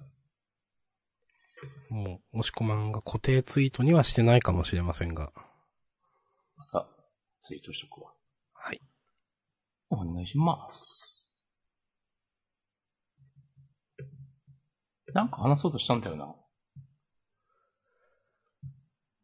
[1.91, 1.93] い。
[1.93, 5.33] もう、押し込まんが固定ツイートにはしてないかもしれませんが。
[6.57, 6.89] また、
[7.41, 8.13] ツイートしとくわ。
[8.55, 8.81] はい。
[9.91, 11.47] お願いします。
[15.13, 16.35] なんか話そうとしたんだよな。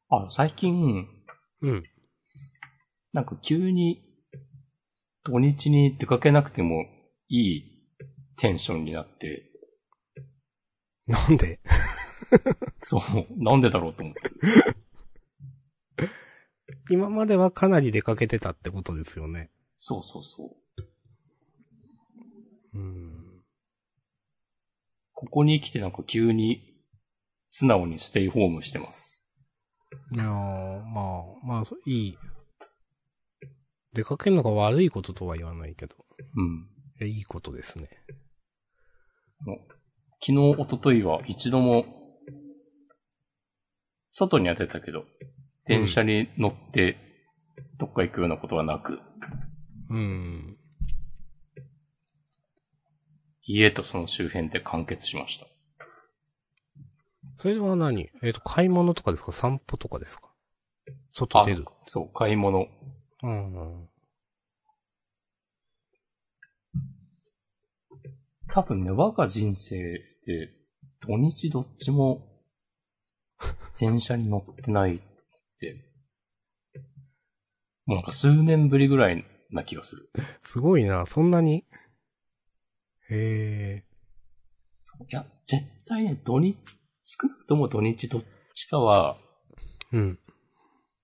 [0.08, 1.06] あ、最近、
[1.62, 1.82] うん。
[3.12, 4.02] なんか急に
[5.24, 6.84] 土日に出かけなくても
[7.28, 7.64] いい
[8.36, 9.50] テンションになって、
[11.06, 11.60] なんで？
[12.82, 13.02] そう、
[13.42, 14.20] なんでだろうと思って。
[16.90, 19.50] 今まではかなり出かけてたってことですよね。
[19.84, 20.56] そうそうそ
[22.72, 22.78] う。
[22.78, 23.42] うん。
[25.12, 26.62] ここに来てなんか急に
[27.48, 29.28] 素直にステイホームしてます。
[30.14, 32.18] いやー、まあ、まあ、そいい。
[33.92, 35.96] 出かけるのが悪いこととは言わないけど。
[36.36, 36.68] うん。
[37.00, 37.88] いやいいことですね。
[39.40, 39.58] もう
[40.20, 41.84] 昨日、一昨日は一度も、
[44.12, 45.06] 外には出たけど、
[45.66, 46.96] 電車に乗って、
[47.78, 49.00] どっか行くようなことはなく、
[49.92, 50.56] うん。
[53.44, 55.46] 家とその周辺で完結しました。
[57.38, 58.08] それは何？
[58.22, 59.32] えっ、と、買い物とかですか？
[59.32, 60.32] 散歩とかですか？
[61.10, 61.64] 外出る。
[61.68, 62.68] あそう、買い物。
[63.22, 63.86] うん。
[68.48, 70.52] 多分ね、我が人生で、
[71.00, 72.28] 土日どっちも、
[73.78, 75.00] 電車に乗ってないっ
[75.58, 75.84] て、
[77.86, 80.10] もうなんか数年ぶりぐらいな気がする。
[80.40, 81.64] すごいな、そんなに？
[83.10, 83.84] へえ。
[85.08, 86.58] いや、絶対ね、土日、
[87.02, 88.22] 少なくとも土日どっ
[88.54, 89.18] ちかは、
[89.92, 90.18] うん。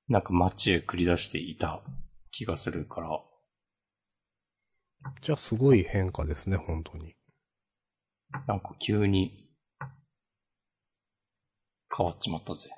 [0.08, 1.82] なんか街へ繰り出していた
[2.30, 3.20] 気がするから、
[5.20, 7.14] じゃあすごい変化ですね、本当に。
[8.46, 9.50] なんか急に、
[11.94, 12.70] 変わっちまったぜ。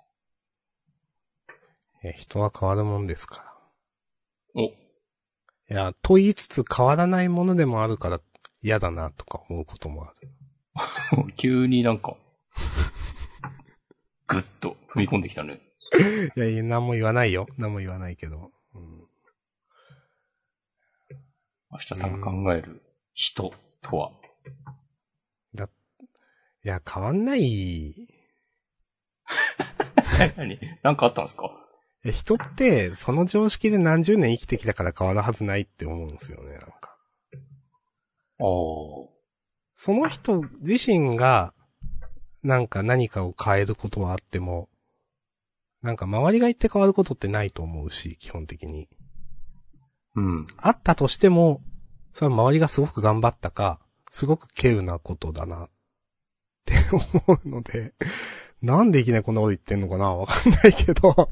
[2.02, 3.42] え、人は変わるもんですか
[4.54, 4.62] ら。
[4.62, 4.72] お、
[5.70, 8.20] いや、と言いつつ変わらないものでもあるから
[8.62, 11.32] 嫌だなとか思うこともある。
[11.36, 12.16] 急になんか、
[14.26, 15.60] ぐっと踏み込んできたね。
[16.36, 17.46] いやいや、何も言わないよ。
[17.56, 18.50] 何も言わないけど。
[18.74, 19.08] うん、
[21.70, 22.82] 明日さんが考える
[23.14, 23.52] 人
[23.82, 24.12] とは。
[26.62, 27.94] いや、変わんない。
[30.36, 30.58] 何？
[30.82, 31.48] なんかあったんですか？
[31.48, 31.69] え
[32.04, 36.96] 人って、その常識で何十年生きてきたから変わるはずないって思うんですよね、なんか。
[37.32, 39.20] ああ。
[39.74, 41.54] その人自身が、
[42.42, 44.68] なんか何かを変えることはあっても、
[45.82, 48.88] なんか周りが言って変わることってないと思うし、基本的に。
[50.16, 50.46] うん。
[50.58, 51.60] あったとしても、
[52.12, 53.80] それは周りがすごく頑張ったか、
[54.10, 55.68] すごく稀有なことだな、っ
[56.64, 57.94] て思うので、
[58.62, 61.30] なんでいきなりこんなこと言ってんのかなわかんないけど。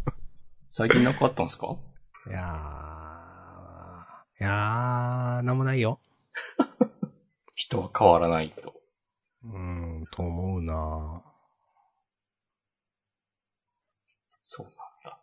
[0.71, 1.77] 最近なんかあったんですか？
[2.27, 6.01] いやー、いやー、なんもないよ。
[7.55, 8.75] 人は変わらないと。
[9.45, 9.59] うー
[10.03, 11.23] ん、と思うな
[14.43, 15.21] そうなんだ。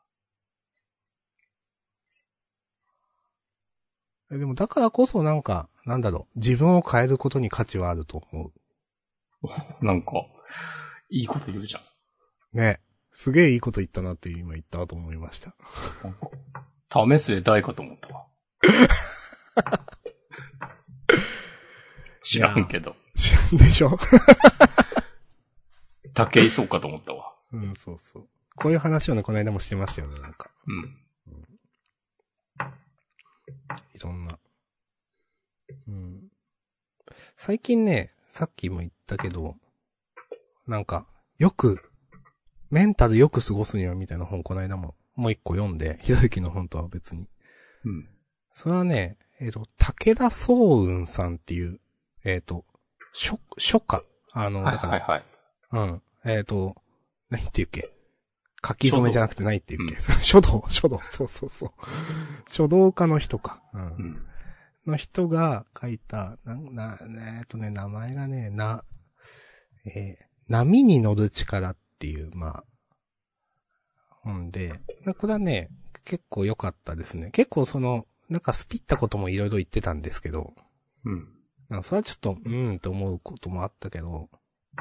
[4.32, 8.52] えでもだからこそなんか、なんだろう、自分を変えることに価値はあると思
[9.82, 10.12] なんか、
[11.10, 11.82] いいこと言うじゃん。
[12.54, 12.58] う。
[12.58, 12.82] ね。
[13.18, 15.56] すげえいいこと言ったなって今言ったと思いました。
[16.90, 18.26] 試すで大かと思ったわ。
[22.22, 22.98] 知らんけど。
[23.54, 23.98] でしょ？
[26.14, 27.34] 竹井そうかと思ったわ。
[27.54, 28.28] うん、そうそう。
[28.58, 30.52] こういう話をね、この間もしてましたよね、なんか。
[30.68, 31.02] うん。
[33.94, 34.38] いろんな。
[35.88, 36.28] うん。
[37.38, 39.56] 最近ね、さっきも言ったけど、
[40.68, 41.08] なんか、
[41.38, 41.92] よく、
[42.76, 47.30] メンタルよく過ごすにはみたいな本この間も、もう一個読んで、ひろゆきの本とは別に。
[47.86, 48.10] うん。
[48.52, 51.80] それはね、えっ、と、武田総雲さんっていう、
[52.26, 52.66] えっ、と、
[53.14, 54.04] 書、書家。
[54.34, 55.24] あの、はいだから、はいはい。
[55.72, 56.02] うん。
[56.26, 56.76] えっ、と、
[57.30, 57.94] 何って言うっけ？
[58.68, 61.72] 書き初めじゃなくて何って言うっけ、 書道、書道、そうそうそう。
[62.50, 63.64] 書道家の人か。
[63.72, 64.28] うんうん。
[64.86, 68.84] の人が書いた、な、な、えっとね、名前がね、な、
[69.86, 72.64] えー波に乗る力っていう、まあ、
[74.10, 75.70] 本で、なこれはね、
[76.04, 77.32] 結構良かったですね。
[77.32, 80.54] 結構その、なんかスピったこともいろいろ言ってたんですけど、
[81.06, 81.28] うん。
[81.70, 84.30] なんかそれはちょっと、うーんと思うこともあったけど、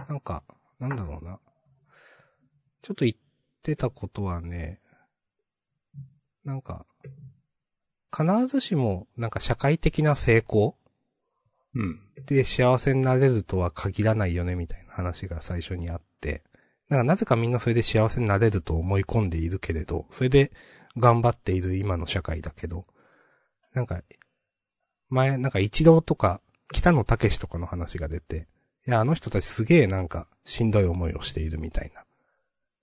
[0.09, 0.43] なんか、
[0.79, 1.39] なんだろうな。
[2.83, 3.17] ちょっと言っ
[3.63, 4.81] てたことはね、
[6.45, 6.87] なんか、
[8.15, 10.77] 必ずしも、なんか社会的な成功
[11.75, 12.01] うん。
[12.27, 16.43] で幸せになれるとは限らないよね、みたいな話が最初にあって。
[16.89, 20.53] なんかなぜかみんなそれで幸せになれると思い込んでいるけれど、それで
[20.97, 22.87] 頑張っている今の社会だけど、
[23.73, 24.03] なんか、
[25.09, 26.41] 前、なんか一郎とか、
[26.73, 28.49] 北野武とかの話が出て、
[28.87, 32.05] いや、あの人たちすげえなんか、しんどい思いをしているみたいな。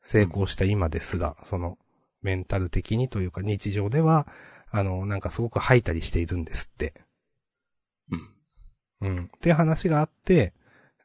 [0.01, 1.77] 成功した今ですが、その、
[2.21, 4.27] メンタル的にというか日常では、
[4.69, 6.93] あの、なんかすごく吐いたりしているんですって。
[9.01, 9.09] うん。
[9.09, 9.25] うん。
[9.25, 10.53] っていう話があって、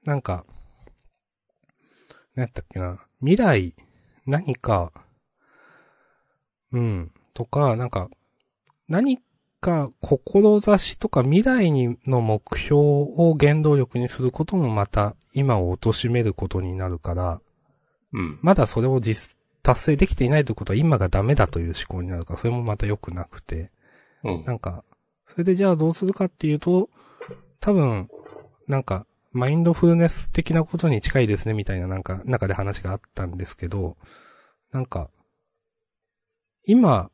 [0.05, 0.45] なんか、
[2.37, 3.75] 何やったっけな、未来、
[4.27, 4.93] 何か、
[6.73, 8.11] うん、とか、なんか、
[8.89, 9.19] 何
[9.61, 17.41] か、志とか未来にの目標を原動力にすることもまた、今を貶めることになるから、
[18.13, 18.39] うん。
[18.43, 23.71] まだそれを実、達成できていないということは今がダメだという思考になるから、それもまた良くなくて、
[24.23, 24.45] うん。
[24.45, 24.85] なんか、
[25.27, 26.91] それでじゃあどうするかっていうと、
[27.61, 28.09] 多分、
[28.69, 29.07] なんか、
[29.37, 33.99] マインドフルネス的なことに近いですね、みたいななんか、中で話があったんですけど、
[34.73, 35.11] なんか、
[36.65, 37.11] 今、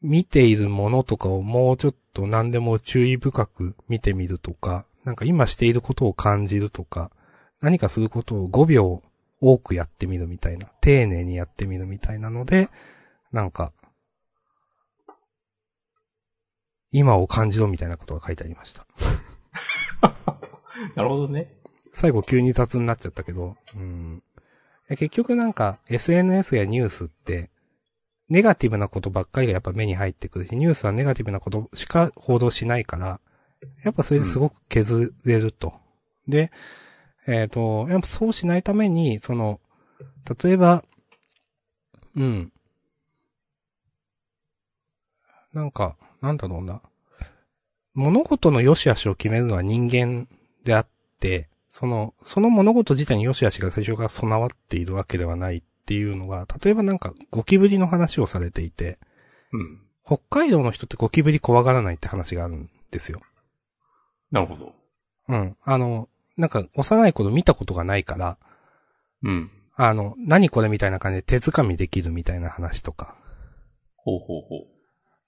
[0.00, 7.10] 見ているものとかをもうちょっと何でも注意深く見てみるとか、なんか今していることを感じるとか、
[7.60, 9.02] 何かすることを5秒
[9.42, 12.70] 多くやってみるみたいな、丁寧にやってみるみたいなので、
[13.32, 13.74] なんか、
[16.90, 18.86] 今を感じろみたいなことが書いてありました。
[20.94, 21.54] なるほどね。
[21.92, 24.22] 最後急に雑になっちゃったけど、うん。
[24.88, 27.50] 結局なんか SNS やニュースって、
[28.28, 33.20] ネガティブなことばっかりがやっぱ目に入ってくるし、ニュースはネガティブなことしか報道しないから、
[33.82, 35.74] やっぱそれですごく削れると。
[36.28, 36.50] で、
[37.26, 39.60] えっ、と、やっぱそうしないために、その、
[40.42, 40.84] 例えば、
[42.16, 42.52] うん。
[45.52, 46.80] なんか、なんだろうな。
[47.94, 50.28] 物事の良し悪しを決めるのは人間
[50.64, 50.86] であっ
[51.20, 58.98] て、その、その物事自体に良し悪しが最初から備わっているわけではないっていうのが、例えばなんかゴキブリの話をされていて、
[59.52, 59.80] うん。
[60.04, 63.20] 北海道の人ってゴキブリ怖がらないって話があるんですよ。
[64.32, 64.74] なるほど。
[65.28, 65.56] うん。
[65.62, 68.38] あの、なんか幼い頃見たことがないから、
[69.22, 69.50] うん。
[69.76, 73.16] あの、何これみたいな感じで手掴みできるみたいな話とか、
[73.96, 74.60] ほうほうほう。
[74.62, 74.66] っ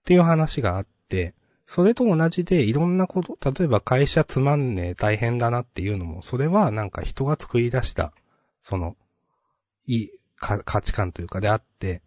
[0.05, 1.35] ていう話があって、
[1.75, 8.13] それと同じでいろんなこと、例えば会社つまんねえ大変だなっていうのも、それはなんか人が作り出した、
[8.61, 8.95] その、
[9.87, 12.03] いいか価値観というかであって、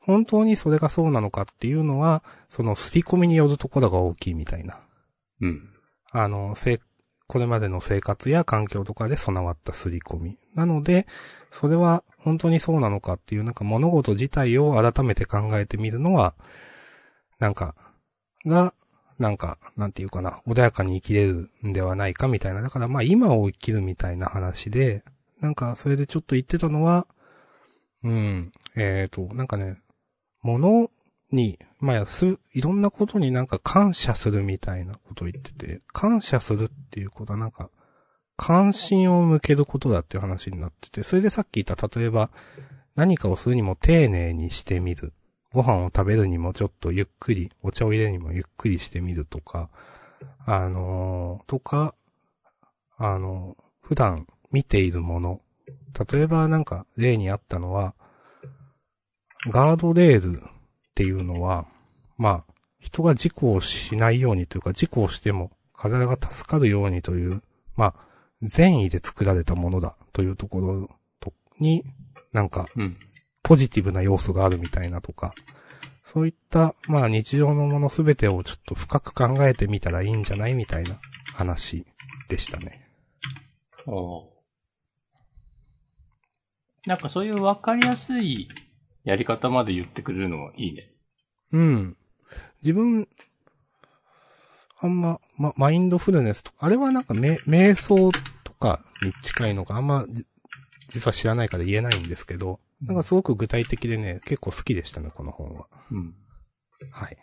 [0.00, 4.80] 本当にそれがそうなのかっていうのは、その刷り込みによるところが大きいみたいな。
[5.40, 5.70] うん。
[6.12, 6.80] あの、せ、
[7.26, 10.38] これまでの生活や環境とかで備わった刷り込み。
[10.54, 11.08] なので、
[11.50, 16.36] それは本当にそうなのかっていう、なんか物事自体を改めて考えてみるのは、
[17.40, 17.74] なんか、
[18.46, 18.72] が、
[19.20, 22.62] なんか、なんていうかな、穏やかに生きれるんではないかみたいな。
[22.62, 25.04] だからまあ今を生きるみたいな話で、
[25.40, 27.06] なんかそれでちょっと言ってたのは、
[28.02, 29.76] うん、えっ、と、なんかね、
[30.42, 30.90] 物
[31.32, 37.68] に、まあす、いろんなことになんか感謝するみたいなことを言ってて、感謝するっていうことはなんか、
[38.38, 42.30] 関心を向けることだっていう話になってて、それでさっき言った、例えば、
[42.96, 45.12] 何かをするにも丁寧にしてみる。
[45.52, 49.68] ご飯を食べるにもちょっとゆっくり、お茶を入れにもゆっくりしてみるとか、
[50.46, 51.94] あのーとか、
[52.96, 55.40] あのー普段見ているもの。
[56.12, 57.94] 例えばなんか例にあったのは、
[59.48, 60.42] ガードレールっ
[60.94, 61.66] ていうのは、
[62.16, 67.42] まあ、人が事故をしないようにというか、事故をしても体が助かるようにという、
[67.74, 67.94] まあ、
[68.42, 70.88] 善意で作られたものだというところ
[71.58, 71.84] に、
[72.32, 72.96] なんか、うん。
[73.50, 75.34] ポジティブな要素があるみたいなとか、
[76.04, 81.00] そういった、まあ日常のものすべてをちょっと深く考えてみたらいいんじゃないみたいな
[81.34, 81.84] 話
[82.28, 82.88] でしたね。
[83.88, 84.28] お
[86.86, 88.48] なんかそういうわかりやすい
[89.02, 90.92] やり方まで言ってくれるのはいいね。
[91.50, 91.96] うん。
[92.62, 93.08] 自分、
[94.78, 98.12] あんま、ま、マインドフルネスとか、あれはなんかめ、瞑想
[98.44, 100.24] とかに近いのがあんま、じ
[100.90, 105.66] 実は知らないから言えないんですけど、なんかすごく具体的でね、結構好きでしたね、この本は。
[105.90, 106.14] うん。
[106.90, 107.16] はい。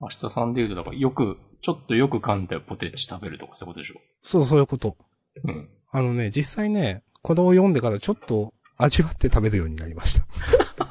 [0.00, 4.00] 明日さんで言うと、だからよく、ちょっとよく噛んでポテチ食べるとかそういうことでしょ？
[4.22, 4.96] そう、そういうこと。
[5.44, 5.68] うん。
[5.90, 10.24] あのね、実際ね、これを読んでからちょっと味わって食べるようになりました。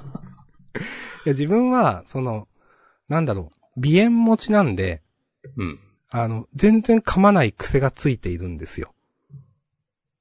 [1.26, 2.48] いや自分は、その、
[3.08, 5.02] なんだろう、鼻炎持ちなんで、
[5.58, 5.80] うん。
[6.10, 8.94] あの、全然噛まない癖がついているんですよ。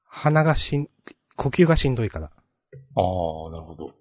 [0.05, 0.89] 鼻がしん、
[1.37, 2.31] 呼吸がしんどいから。
[2.97, 3.95] ああ、なるほど。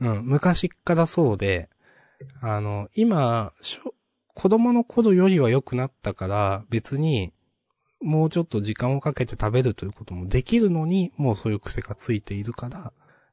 [0.00, 1.68] うん、昔っからそうで、
[2.40, 3.94] あの、今、しょ
[4.34, 7.32] 子供の頃よりは良くなったから、別に、
[8.02, 12.92] もうちょっと時間をかけて食べるということもできるのに、もうそういう癖がついているから、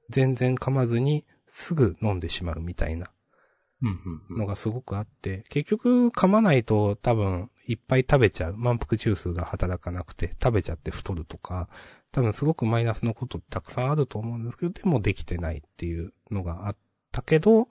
[0.09, 3.11] 全然噛まずに、すぐ飲んでしまうみたいな
[3.83, 4.37] うんうんうん。
[4.39, 8.57] のがすごくあって、結局噛まないと多分いっぱい食べちゃう。
[8.57, 11.69] 満腹中枢が働かなくて食べちゃって太るとか、
[12.13, 16.75] 多分すごくマイナスのことたくさんあると思うんですけど、でもできてないっていうのがあっ
[17.11, 17.67] たけど、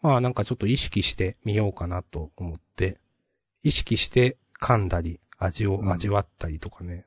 [0.00, 2.98] まあなんかちょっと意識してみようかなと思って、
[3.64, 7.04] 意識して噛んだり、味をうん味わったりとかね、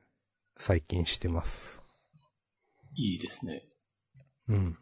[0.58, 1.82] 最近してます。
[2.96, 3.64] いいですね。
[4.50, 4.78] うん。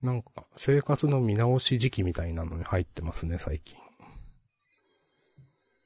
[0.00, 3.76] なんか、生活の見直し時期みたいなのに入ってますね、最近。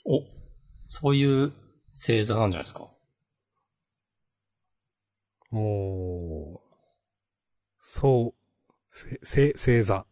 [0.04, 0.20] お、
[0.86, 1.52] そういう
[1.92, 2.90] 星座なんじゃないですか。
[5.52, 6.58] おー。
[7.78, 8.40] そう。
[8.90, 10.06] せ、せ、星座。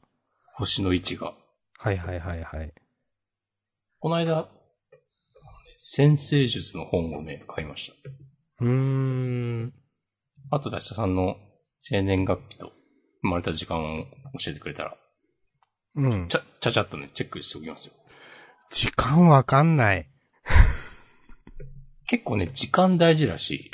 [0.54, 1.34] 星の位置が。
[1.78, 2.74] はいはいはいはい。
[4.00, 4.48] この間、
[5.78, 8.10] 先生術の本をね、買いました。
[8.64, 9.74] うーん。
[10.50, 11.36] あと、ダシタさんの
[11.78, 12.72] 生年月日と
[13.22, 14.04] 生まれた時間を
[14.40, 14.96] 教えてくれたら、
[15.94, 16.36] うんち。
[16.36, 17.92] ゃ、ちゃちゃっとね、チェックしておきますよ。
[18.70, 20.08] 時間わかんない。
[22.06, 23.70] 結構ね、時間大事らしい。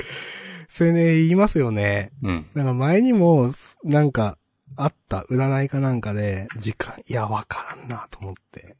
[0.76, 2.10] それね、言いますよね。
[2.24, 2.46] うん。
[2.52, 3.54] なんか前にも、
[3.84, 4.38] なんか、
[4.74, 8.76] あった、占いかなんかで、時間、いや、わからんなと思って。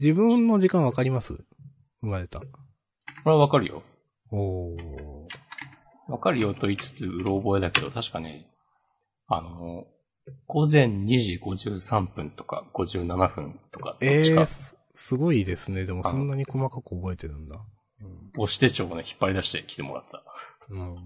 [0.00, 1.34] 自分の時間わかります？
[2.00, 2.40] 生まれた。
[2.40, 2.46] こ
[3.26, 3.84] れはわかるよ。
[4.32, 5.28] おー。
[6.08, 8.48] わかるよと言いつつ、うろ覚えだけど、確かね、
[9.28, 9.86] あの、
[10.48, 15.84] 午前2時53分とか57分とか、どえっちかー、、す、すごいですね。
[15.84, 17.60] でもそんなに細かく覚えてるんだ。
[18.36, 20.22] 押し手帳をね、引っ張り出してきてもらった。
[20.70, 20.96] うん。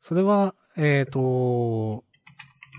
[0.00, 2.04] それは、えっ、と、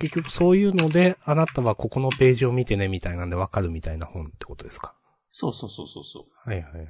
[0.02, 4.96] 結局そういうので、あなたはここのページを見てね、みたいなんでわかるみたいな本ってことですか？
[5.30, 6.50] そうそうそうそうそう。
[6.50, 6.88] はいはいはい。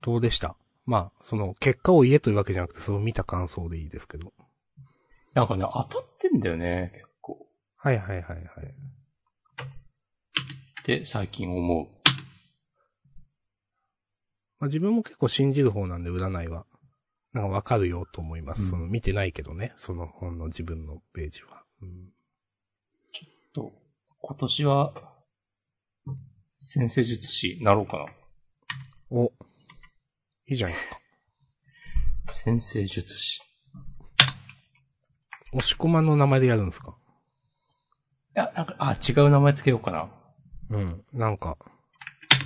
[0.00, 0.56] どうでした？
[0.86, 4.32] まあ、その、結果を言えというわけじゃなくて、それを見た感想でいいですけど。
[5.34, 7.46] なんかね、当たってんだよね、結構。
[7.76, 8.46] はいはいはいはい。
[10.94, 11.88] って、最近思う。
[14.58, 16.64] まあ自分も結構信じる方なんで、占いは。
[17.34, 18.62] なんかわかるよと思います。
[18.62, 21.62] うんその、見てないけどね、その本の自分のページは。
[21.82, 22.08] うん
[23.52, 23.72] と、
[24.20, 24.94] 今年は、
[26.52, 28.06] 先生術師なろうかな。
[29.10, 29.24] お。
[30.46, 30.98] いいじゃないですか。
[32.32, 33.40] 先生術師。
[35.52, 36.96] 押し込まんの名前でやるんですか？
[38.36, 40.10] いや、なんか、あ、違う名前つけようかな。
[40.70, 41.04] うん。
[41.12, 41.56] なんか、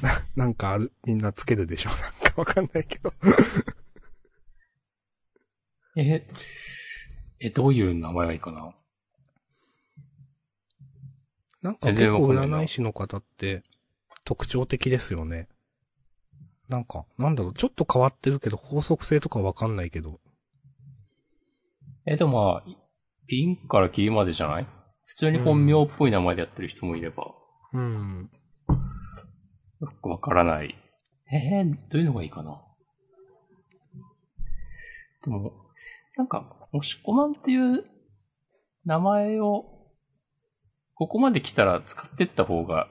[0.01, 3.13] な なんかある、みんなつけるでしょ なんかわかんないけど。
[5.97, 6.27] え、
[7.41, 8.75] え、どういう名前がいいかな？
[11.61, 13.63] なんか全結構占い師の方って
[14.25, 15.49] 特徴的ですよね。
[16.69, 20.21] なんか、なんだろう、ちょっと変わってるけど、法則性とかわかんないけど。
[22.07, 22.77] え、でもまあ、
[23.27, 24.67] ピンからキリまでじゃない？
[25.05, 27.33] 普通に本名っぽい名前でやってる人もいれば、
[27.73, 28.31] うん。
[29.81, 30.77] よくわからない。
[31.33, 32.61] えー、どういうのがいいかな？
[35.25, 35.53] でも、
[36.17, 37.85] なんか、もしこまんっていう
[38.85, 39.65] 名前を、
[40.95, 42.89] ここまで来たら使ってった方が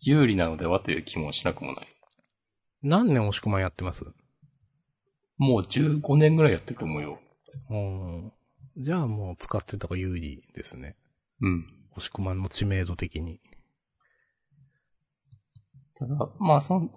[0.00, 1.86] 有利なのではという気もしなくもない。
[2.82, 4.04] 何年押し込まんやってます？
[5.38, 7.20] もう15年ぐらいやってると思うよ。
[7.70, 8.32] うん。
[8.78, 10.96] じゃあもう使ってた方が有利ですね。
[11.40, 11.66] うん。
[11.92, 13.40] 押し込まんの知名度的に。
[15.98, 16.90] ただ、まあその、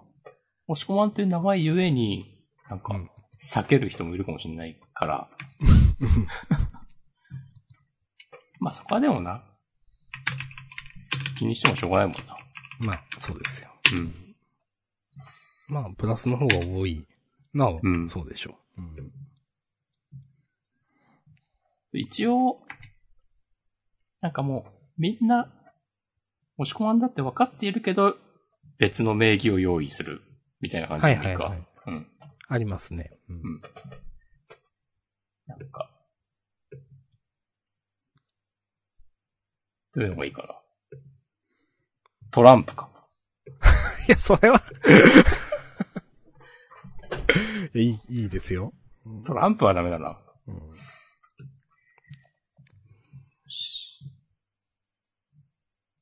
[0.68, 2.38] 押し込まんっていう名前ゆえに、
[2.68, 3.10] なんかうん、
[3.42, 5.28] 避ける人もいるかもしれないから。
[8.60, 9.42] まあそこはでもな、
[11.38, 12.36] 気にしてもしょうがないもんな。
[12.80, 13.70] まあ、そうですよ。
[13.94, 14.14] うん。
[15.68, 17.06] まあ、プラスの方が多い。
[17.54, 18.82] なお、うんそうでしょう。
[18.82, 19.12] うん。
[21.92, 22.60] 一応、
[24.20, 25.50] なんかもう、みんな、
[26.58, 28.18] 押し込まんだって分かっているけど、
[28.80, 30.22] 別の名義を用意する、
[30.60, 31.22] みたいな感じでいいか。
[31.22, 32.06] はいはいはいうん。
[32.48, 33.12] ありますね。
[33.28, 33.60] うんうん
[35.46, 35.90] なんか、
[39.92, 40.54] どういうのがいいかな？
[42.30, 42.88] トランプか。
[44.08, 44.62] いや、それは
[47.74, 48.72] いい、いいですよ。
[49.26, 50.20] トランプはダメだな。
[50.46, 50.62] うんよ
[53.48, 53.98] し。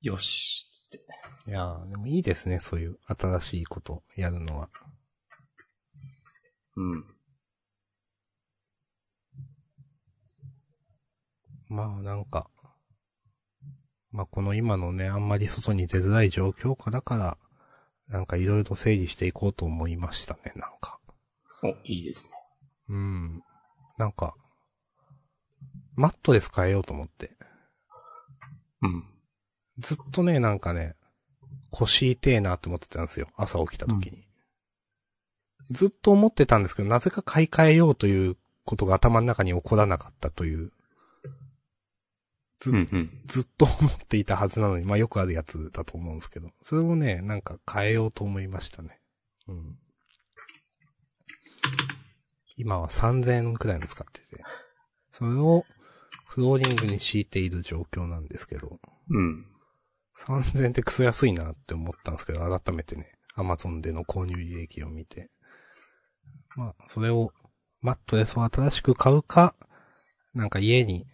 [0.02, 0.67] よし。
[1.49, 4.68] いやーでもいいですね、そういう新しいことやるのは。
[6.76, 7.05] うん。
[11.70, 12.51] まあなんか、
[14.11, 17.38] まあこの今のね、あんまり外に出づらい状況下だから、
[18.09, 21.01] なんかいろいろと整理していこうと思いましたね、なんか。
[21.62, 22.32] お、いいですね。
[22.90, 23.42] うん。
[23.96, 24.34] なんか、
[25.96, 27.38] マットレス変えようと思って。
[28.82, 29.05] うん。
[29.78, 30.97] ずっとね、なんかね、
[31.70, 33.28] 腰痛えなって思ってたんですよ。
[33.36, 34.26] 朝起きた時に。
[35.70, 40.72] ずっと思ってたんですけど、なぜか買い替えようということが頭の中に起こらなかったという、
[42.60, 43.22] ずうんうん。
[43.26, 49.00] ずっと思っていたはずなのに、まあよくあるやつだと思うんですけど、それをね、なんか変えようと思いましたね。
[49.46, 49.78] うん。
[52.56, 54.42] 今は3000円くらいの使ってて、
[55.12, 55.64] それを
[56.26, 59.46] フローリングに敷いている状況なんですけど、うん。
[60.26, 65.30] 3000円ってクソ安いなって思ったんですけど、改めてね、アマゾンでの購入利益を見て。
[66.56, 67.32] まあ、それを、
[67.80, 69.54] マットレスを新しく買うか、
[70.34, 71.06] なんか家に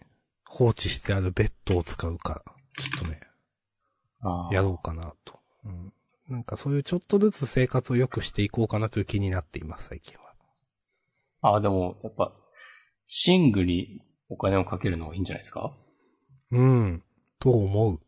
[0.45, 2.43] 放置してあるベッドを使うか、
[2.79, 3.19] ちょっとね。
[4.51, 5.39] やろうかなと。
[5.65, 5.93] うん。
[6.27, 10.33] なんかそういうちょっとずつ生活を良くしていこうかなという気になっています、最近は。
[11.41, 12.33] ああ、でも、やっぱ、
[13.27, 15.77] 寝具にお金をかけるのがいいんじゃないですか？
[16.51, 17.03] うん。
[17.39, 17.99] と思う。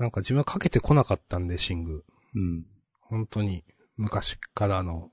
[0.00, 2.06] なんか自分はかけてこなかったんで、寝具。
[2.34, 2.64] うん。
[3.02, 3.64] 本当に、
[3.98, 5.10] 昔からの、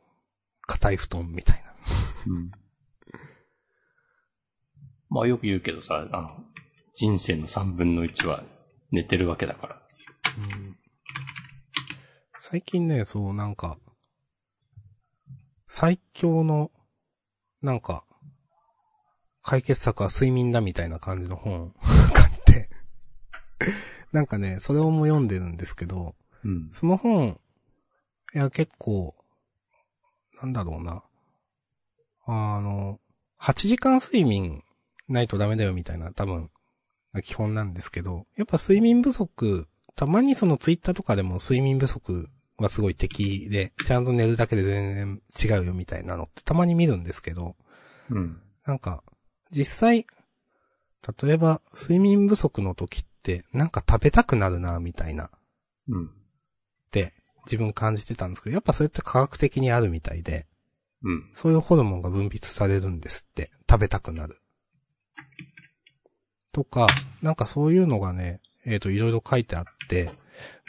[0.62, 1.74] 硬い布団みたいな。
[2.34, 2.52] うん。
[5.12, 6.46] まあよく言うけどさ、あの、
[6.96, 8.46] 人生の3分の1は
[8.92, 10.78] 寝てるわけだからっていう。
[12.40, 13.78] 最近ね、そう、なんか、
[15.68, 16.72] 最強の、
[17.62, 18.06] なんか、
[19.42, 21.74] 解決策は睡眠だみたいな感じの本
[24.12, 26.70] なんかね、それをも読んでるんですけど、うん。
[26.72, 27.40] その本、
[28.34, 29.16] いや、結構、
[30.42, 31.04] なんだろうな。
[32.26, 33.00] あの、
[33.40, 34.64] 8時間睡眠
[35.08, 36.50] ないとダメだよみたいな、多分、
[37.14, 47.56] が基本なんですけど、やっぱ睡眠不足、たまにそのツイッターとかでも睡眠不足はすごい敵で、ちゃんと寝るだけで全然違うよみたいなのってたまに見るんですけど、
[48.10, 48.42] うん。
[48.66, 49.04] なんか、
[49.52, 50.06] 実際、
[51.22, 53.08] 例えば睡眠不足の時って、
[53.54, 55.30] なんか食べたくなるな、みたいな。
[55.90, 56.06] うん。
[56.08, 56.10] っ
[56.92, 57.14] て
[57.46, 60.48] 自分感じてたんですけど、やっぱそれって科学的にあるみたいで、
[61.04, 61.30] うん。
[61.34, 64.42] そういうホルモンが分泌されるんですって、食べたくなる。
[66.52, 66.88] とか、
[67.22, 70.10] なんかそういうのがね、えっ、と、いろいろ書いてあって、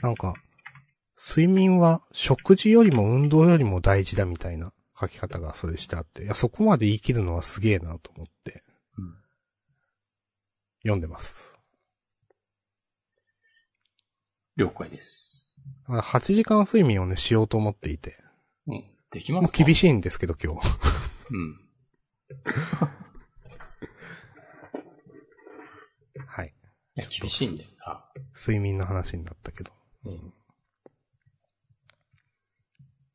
[0.02, 0.34] なんか、
[1.18, 8.62] 睡眠は食事よりも運動よりも大事だみたいな書き方がそれしてあって、いや、そこまで言い切るのはすげえなと思って、
[8.98, 9.14] うん
[10.82, 11.57] 読んでます。
[14.58, 15.56] 了解です。
[15.88, 18.16] だから8時間睡眠をね、しようと思っていて、
[18.66, 18.84] うん。
[19.10, 19.64] できまもすか？
[19.64, 20.68] 厳しいんですけど今日。
[21.30, 21.60] うん。
[26.26, 26.54] はい。
[26.96, 28.04] いや、厳しいんだよな。
[28.36, 29.72] 睡眠の話になったけど。
[30.04, 30.34] うん。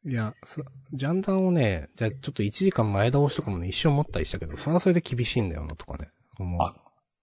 [0.06, 0.64] いや、す
[0.94, 6.10] ジャンダンをね、じゃあちょっと1時間前倒しとかもね、一生思ったりしたけど、それはそれで厳しいんだよなとかね。
[6.40, 6.62] 思う。
[6.62, 6.76] あ、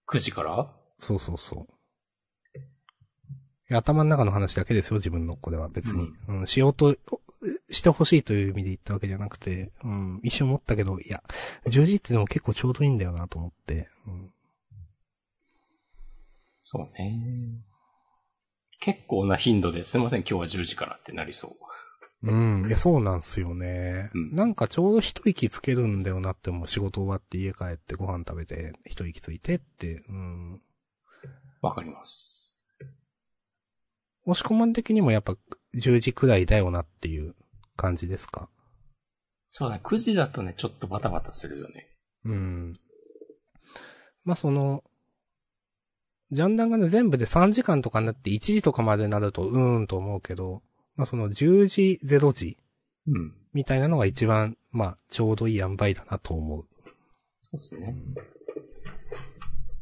[0.06, 0.70] 9時から？
[0.98, 1.74] そうそうそう。
[3.76, 6.12] 頭の中の話だけですよ、自分のこれは別に。
[6.28, 6.96] うん、しようと、
[7.70, 11.22] してほしいという意味で言ったわけじゃなくて、うん、一瞬思ったけど、いや、
[11.66, 14.32] 10時ってでも結構ちょうどいいんだよなと思って、うん。
[16.62, 17.64] そうね。
[18.80, 21.56] 結構な頻度ですいません、今日は10時からってなりそう。
[22.22, 22.66] うん。
[22.66, 24.10] いや、そうなんすよね。
[24.14, 30.60] うんなんかちょうど一息つけるんだよなってもう仕事終わって家帰ってご飯食べて一息ついてって、うん。
[31.62, 32.49] わかります。
[34.26, 35.36] 押し込まん的にもやっぱ
[35.74, 37.34] 10時くらいだよなっていう
[37.76, 38.48] 感じですか？
[39.50, 41.88] そうだね、9時だとね、ちょっとバタバタするよね。
[42.24, 42.80] うん。
[44.24, 44.84] まあ、その、
[46.30, 50.62] ジャンダンがね、全部で3時間とかになって1時とかまでなるとうーんと思うけど、
[50.94, 52.58] まあ、その10時、0時
[53.08, 53.34] うん。
[53.52, 56.66] みたいなのが一番、まあ、ちょうどいい塩梅だなと思う。
[57.40, 57.96] そうですね。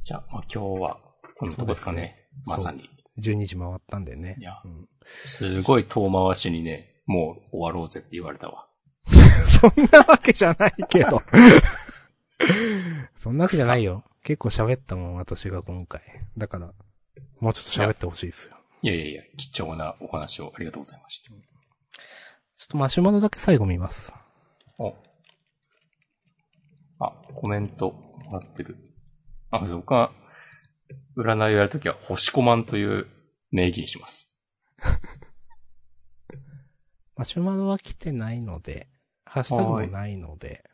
[0.03, 1.01] じゃあ、まあ、今日は、
[1.37, 2.01] このとこですかね。
[2.01, 2.89] ねまさに。
[3.19, 4.37] 12時回ったんでね。
[4.39, 8.67] いやうんすごい遠回しにね、もう終わろうぜって言われたわ。
[9.09, 11.23] そんなわけじゃないけど。
[13.17, 14.05] そんなわけじゃないよ。
[14.23, 16.03] 結構喋ったもん、私が今回。
[16.37, 16.73] だから、
[17.41, 18.57] もうちょっと喋ってほしいですよ。
[18.83, 21.31] いやいやいや、貴重なお話をありがとうございました。
[21.31, 24.13] ちょっとマシュマロだけ最後見ます。
[24.79, 24.95] お。
[26.99, 28.77] あ、コメントもらってる。
[29.51, 30.13] あ、僕は、
[31.17, 33.07] 占いをやるときは、星コマンという
[33.51, 34.35] 名義にします。
[37.17, 38.89] マシュマロは来てないので、
[39.25, 40.65] ハッシュタグもないので、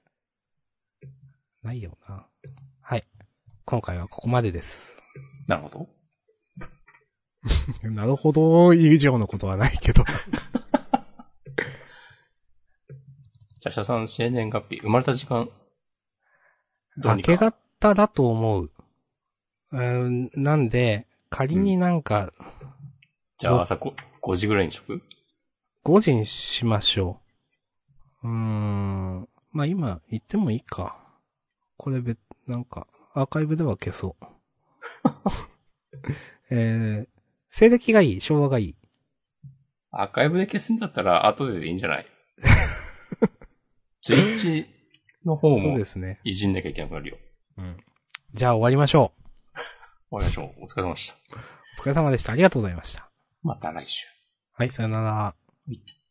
[1.62, 2.26] ないよな。
[2.82, 3.04] はい。
[3.64, 4.92] 今回はここまでです。
[5.46, 5.88] なるほど。
[7.90, 10.04] なるほど、以上のことはないけど。
[13.60, 15.50] じゃあ、社さん生年月日、生まれた時間、
[16.98, 18.70] どう明にかけ方だと思う。
[19.76, 22.32] うん、なんで、仮になんか、
[23.38, 25.02] じゃあ朝 5, 5時ぐらいにしとく
[25.84, 27.20] ？5時にしましょ
[28.22, 28.28] う。
[28.28, 29.28] うーん。
[29.50, 30.96] まあ今言ってもいいか。
[31.76, 34.26] これ別、なんか、アーカイブでは消そう。
[36.50, 37.08] えー、
[37.50, 38.20] 西暦がいい？
[38.20, 38.76] 昭和がいい？
[39.90, 42.06] アーカイブで消すんだったら後でいいんじゃない？
[44.02, 44.66] ツイッチ
[45.24, 46.20] の方もそうですね。
[46.24, 47.18] いじんなきゃいけなくなるよ。
[47.58, 47.76] うん。
[48.34, 49.23] じゃあ終わりましょ終
[50.14, 50.64] わりましょう。
[50.64, 51.14] お疲れ様でした。
[51.14, 51.40] う。
[51.78, 52.32] お疲れ様でした。
[52.32, 53.10] ありがとうございました。
[53.42, 54.06] また来週。
[54.52, 55.12] はい、さよなら。
[55.12, 55.34] は
[55.68, 56.03] い